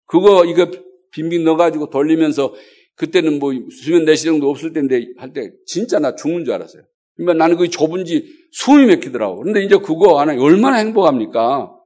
그거 0.06 0.44
이거 0.44 0.70
빈빙 1.12 1.44
넣어가지고 1.44 1.90
돌리면서 1.90 2.54
그때는 2.96 3.38
뭐 3.38 3.52
수면 3.70 4.04
내시 4.04 4.24
정도 4.24 4.50
없을 4.50 4.72
때인데 4.72 5.06
할 5.18 5.32
때 5.32 5.50
진짜 5.66 5.98
나 5.98 6.14
죽는 6.14 6.44
줄 6.44 6.54
알았어요. 6.54 6.82
그러니까 7.16 7.34
나는 7.42 7.56
그게 7.56 7.68
좁은지 7.68 8.32
숨이 8.52 8.86
막히더라고. 8.86 9.36
그런데 9.36 9.62
이제 9.64 9.76
그거 9.76 10.20
하나 10.20 10.32
얼마나 10.40 10.76
행복합니까? 10.78 11.76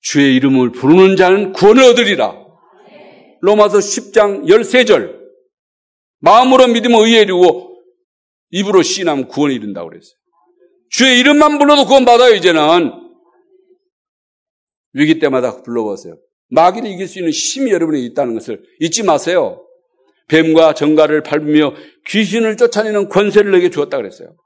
주의 0.00 0.34
이름을 0.36 0.72
부르는 0.72 1.16
자는 1.16 1.52
구원을 1.52 1.82
얻으리라. 1.84 2.41
로마서 3.42 3.78
10장 3.78 4.44
13절. 4.44 5.20
마음으로 6.20 6.68
믿으면 6.68 7.04
의에 7.04 7.22
이르고 7.22 7.76
입으로 8.50 8.82
신하면 8.82 9.28
구원에 9.28 9.54
이른다고 9.54 9.90
그랬어요. 9.90 10.14
주의 10.90 11.18
이름만 11.18 11.58
불러도 11.58 11.86
구원 11.86 12.04
받아요, 12.04 12.34
이제는. 12.34 12.92
위기 14.92 15.18
때마다 15.18 15.62
불러보세요. 15.62 16.18
마귀를 16.50 16.90
이길 16.90 17.08
수 17.08 17.18
있는 17.18 17.32
힘이 17.32 17.72
여러분에 17.72 17.98
있다는 18.00 18.34
것을 18.34 18.62
잊지 18.78 19.02
마세요. 19.02 19.66
뱀과 20.28 20.74
정갈을 20.74 21.22
밟으며 21.22 21.74
귀신을 22.06 22.56
쫓아내는 22.56 23.08
권세를 23.08 23.50
내게 23.50 23.70
주었다 23.70 23.96
그랬어요. 23.96 24.36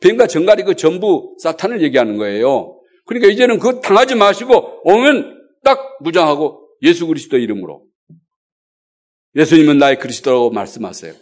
뱀과 0.00 0.26
정갈이 0.26 0.64
그 0.64 0.74
전부 0.74 1.36
사탄을 1.38 1.82
얘기하는 1.82 2.16
거예요. 2.16 2.80
그러니까 3.06 3.30
이제는 3.30 3.58
그거 3.58 3.80
당하지 3.80 4.16
마시고 4.16 4.80
오면 4.84 5.38
딱 5.62 5.98
무장하고 6.00 6.68
예수 6.82 7.06
그리스도 7.06 7.36
이름으로 7.36 7.87
예수님은 9.38 9.78
나의 9.78 10.00
그리스도라고 10.00 10.50
말씀하세요. 10.50 11.14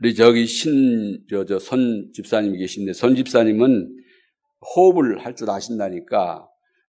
우리 0.00 0.14
저기 0.14 0.46
신, 0.46 1.24
저, 1.30 1.46
저, 1.46 1.58
선 1.58 2.10
집사님이 2.12 2.58
계신데, 2.58 2.92
선 2.92 3.16
집사님은 3.16 3.96
호흡을 4.76 5.24
할 5.24 5.34
줄 5.34 5.48
아신다니까, 5.48 6.46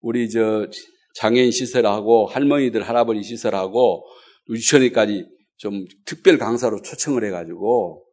우리 0.00 0.28
저, 0.28 0.68
장애인 1.14 1.52
시설하고, 1.52 2.26
할머니들, 2.26 2.82
할아버지 2.82 3.22
시설하고, 3.22 4.04
유치원에까지 4.50 5.28
좀 5.58 5.84
특별 6.04 6.38
강사로 6.38 6.82
초청을 6.82 7.24
해가지고, 7.24 8.04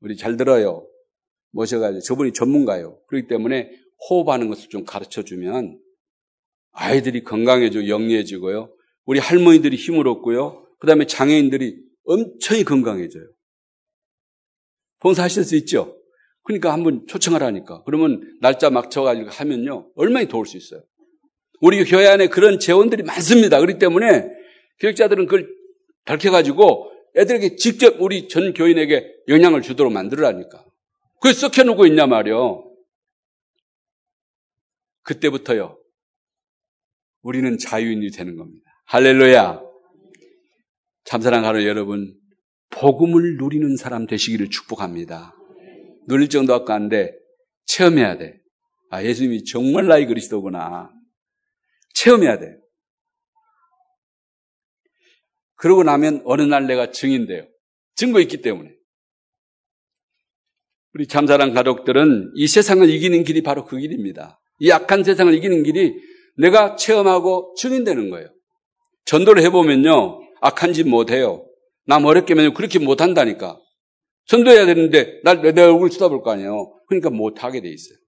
우리 0.00 0.18
잘 0.18 0.36
들어요. 0.36 0.86
모셔가지고, 1.52 2.02
저분이 2.02 2.32
전문가요. 2.34 3.00
그렇기 3.06 3.28
때문에 3.28 3.70
호흡하는 4.10 4.50
것을 4.50 4.68
좀 4.68 4.84
가르쳐 4.84 5.22
주면, 5.22 5.80
아이들이 6.74 7.22
건강해지고 7.22 7.88
영리해지고요. 7.88 8.74
우리 9.06 9.18
할머니들이 9.18 9.76
힘을 9.76 10.06
얻고요. 10.08 10.66
그 10.78 10.86
다음에 10.86 11.06
장애인들이 11.06 11.76
엄청히 12.04 12.64
건강해져요. 12.64 13.24
봉사하실 15.00 15.44
수 15.44 15.56
있죠? 15.56 15.96
그러니까 16.42 16.72
한번 16.72 17.06
초청하라니까. 17.06 17.82
그러면 17.84 18.36
날짜 18.40 18.70
맞춰가지고 18.70 19.30
하면요. 19.30 19.90
얼마나 19.94 20.26
도울 20.26 20.46
수 20.46 20.56
있어요. 20.56 20.82
우리 21.60 21.82
교회 21.84 22.06
안에 22.06 22.26
그런 22.26 22.58
재원들이 22.58 23.02
많습니다. 23.04 23.60
그렇기 23.60 23.78
때문에 23.78 24.28
교육자들은 24.80 25.26
그걸 25.26 25.48
밝혀가지고 26.04 26.92
애들에게 27.16 27.56
직접 27.56 28.00
우리 28.00 28.28
전 28.28 28.52
교인에게 28.52 29.14
영향을 29.28 29.62
주도록 29.62 29.92
만들으라니까. 29.92 30.64
그게 31.20 31.32
썩혀놓고 31.32 31.86
있냐 31.86 32.06
말이요. 32.06 32.70
그때부터요. 35.02 35.78
우리는 37.24 37.56
자유인이 37.56 38.10
되는 38.10 38.36
겁니다. 38.36 38.70
할렐루야. 38.84 39.60
참사랑 41.04 41.46
하루 41.46 41.66
여러분, 41.66 42.14
복음을 42.68 43.38
누리는 43.38 43.76
사람 43.76 44.06
되시기를 44.06 44.50
축복합니다. 44.50 45.34
누릴 46.06 46.28
정도 46.28 46.52
갖고 46.52 46.72
안 46.74 46.90
돼. 46.90 47.12
체험해야 47.64 48.18
돼. 48.18 48.38
아, 48.90 49.02
예수님이 49.02 49.44
정말 49.44 49.86
나의 49.86 50.06
그리스도구나. 50.06 50.92
체험해야 51.94 52.38
돼. 52.38 52.58
그러고 55.56 55.82
나면 55.82 56.20
어느 56.26 56.42
날 56.42 56.66
내가 56.66 56.90
증인돼요. 56.90 57.46
증거 57.94 58.20
있기 58.20 58.42
때문에. 58.42 58.70
우리 60.92 61.06
참사랑 61.06 61.54
가족들은 61.54 62.32
이 62.34 62.46
세상을 62.46 62.88
이기는 62.90 63.24
길이 63.24 63.42
바로 63.42 63.64
그 63.64 63.78
길입니다. 63.78 64.42
이 64.58 64.70
악한 64.70 65.04
세상을 65.04 65.32
이기는 65.32 65.62
길이 65.62 66.13
내가 66.36 66.76
체험하고 66.76 67.54
증인되는 67.56 68.10
거예요. 68.10 68.28
전도를 69.04 69.42
해보면요. 69.44 70.20
악한 70.40 70.72
짓 70.72 70.86
못해요. 70.86 71.46
남 71.86 72.04
어렵게 72.04 72.34
하면 72.34 72.54
그렇게 72.54 72.78
못한다니까. 72.78 73.60
선도해야 74.26 74.66
되는데 74.66 75.20
내 75.22 75.62
얼굴 75.62 75.90
쳐다볼 75.90 76.22
거 76.22 76.30
아니에요. 76.32 76.72
그러니까 76.88 77.10
못하게 77.10 77.60
돼 77.60 77.68
있어요. 77.68 77.98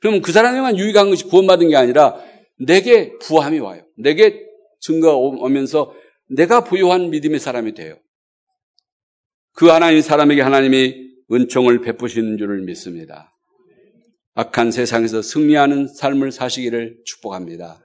그러면 0.00 0.22
그 0.22 0.32
사람에만 0.32 0.78
유익한 0.78 1.10
것이 1.10 1.24
구원받은 1.24 1.68
게 1.68 1.76
아니라 1.76 2.20
내게 2.58 3.16
부함이 3.18 3.58
와요. 3.60 3.82
내게 3.96 4.44
증거가 4.80 5.14
오면서 5.16 5.94
내가 6.28 6.64
부유한 6.64 7.10
믿음의 7.10 7.38
사람이 7.38 7.74
돼요. 7.74 7.96
그 9.52 9.66
하나님 9.66 10.00
사람에게 10.00 10.42
하나님이 10.42 11.10
은총을 11.30 11.82
베푸시는 11.82 12.38
줄을 12.38 12.62
믿습니다. 12.62 13.32
악한 14.34 14.70
세상에서 14.70 15.22
승리하는 15.22 15.88
삶을 15.88 16.32
사시기를 16.32 16.98
축복합니다. 17.04 17.80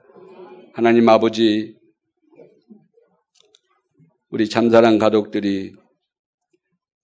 하나님 0.72 1.08
아버지, 1.08 1.76
우리 4.30 4.48
잠자란 4.48 4.98
가족들이 4.98 5.72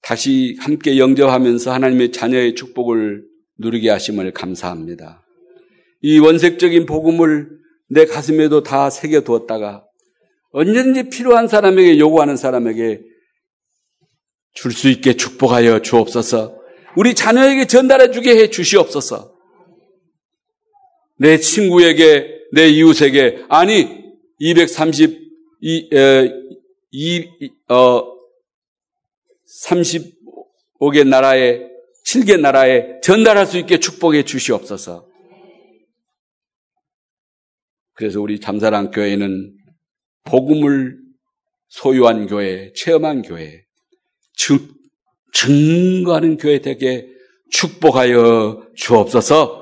다시 0.03 0.57
함께 0.61 0.99
영접하면서 0.99 1.73
하나님의 1.73 2.13
자녀의 2.13 2.55
축복을 2.55 3.25
누리게 3.59 3.91
하심을 3.91 4.33
감사합니다. 4.33 5.25
이 6.03 6.19
원색적인 6.19 6.87
복음을 6.87 7.49
내 7.89 8.07
가슴에도 8.07 8.63
다 8.63 8.91
새겨두었다가 8.91 9.85
언제든지 10.51 11.09
필요한 11.11 11.49
사람에게 11.49 11.99
요구하는 11.99 12.37
사람에게 12.37 13.01
줄 14.55 14.73
수 14.73 14.89
있게 14.89 15.15
축복하여 15.15 15.81
주옵소서. 15.81 16.61
우리 16.97 17.15
자녀에게 17.15 17.67
전달해 17.67 18.11
주게 18.11 18.37
해 18.37 18.51
주시옵소서. 18.51 19.32
내 21.17 21.39
친구에게, 21.39 22.43
내 22.53 22.69
이웃에게, 22.69 23.45
아니, 23.49 24.03
230, 24.39 25.19
이, 25.61 25.89
에, 25.93 26.33
이, 26.91 27.29
어, 27.69 28.05
35개 29.65 31.07
나라에, 31.07 31.61
7개 32.05 32.41
나라에 32.41 33.01
전달할 33.01 33.47
수 33.47 33.59
있게 33.59 33.79
축복해 33.79 34.25
주시옵소서. 34.25 35.09
그래서 37.95 38.21
우리 38.21 38.41
잠사랑 38.41 38.91
교회는 38.91 39.57
복음을 40.25 40.99
소유한 41.69 42.27
교회, 42.27 42.73
체험한 42.75 43.23
교회, 43.23 43.65
증, 44.35 44.59
증거하는 45.33 46.37
교회 46.37 46.61
되게 46.61 47.09
축복하여 47.51 48.67
주옵소서 48.75 49.62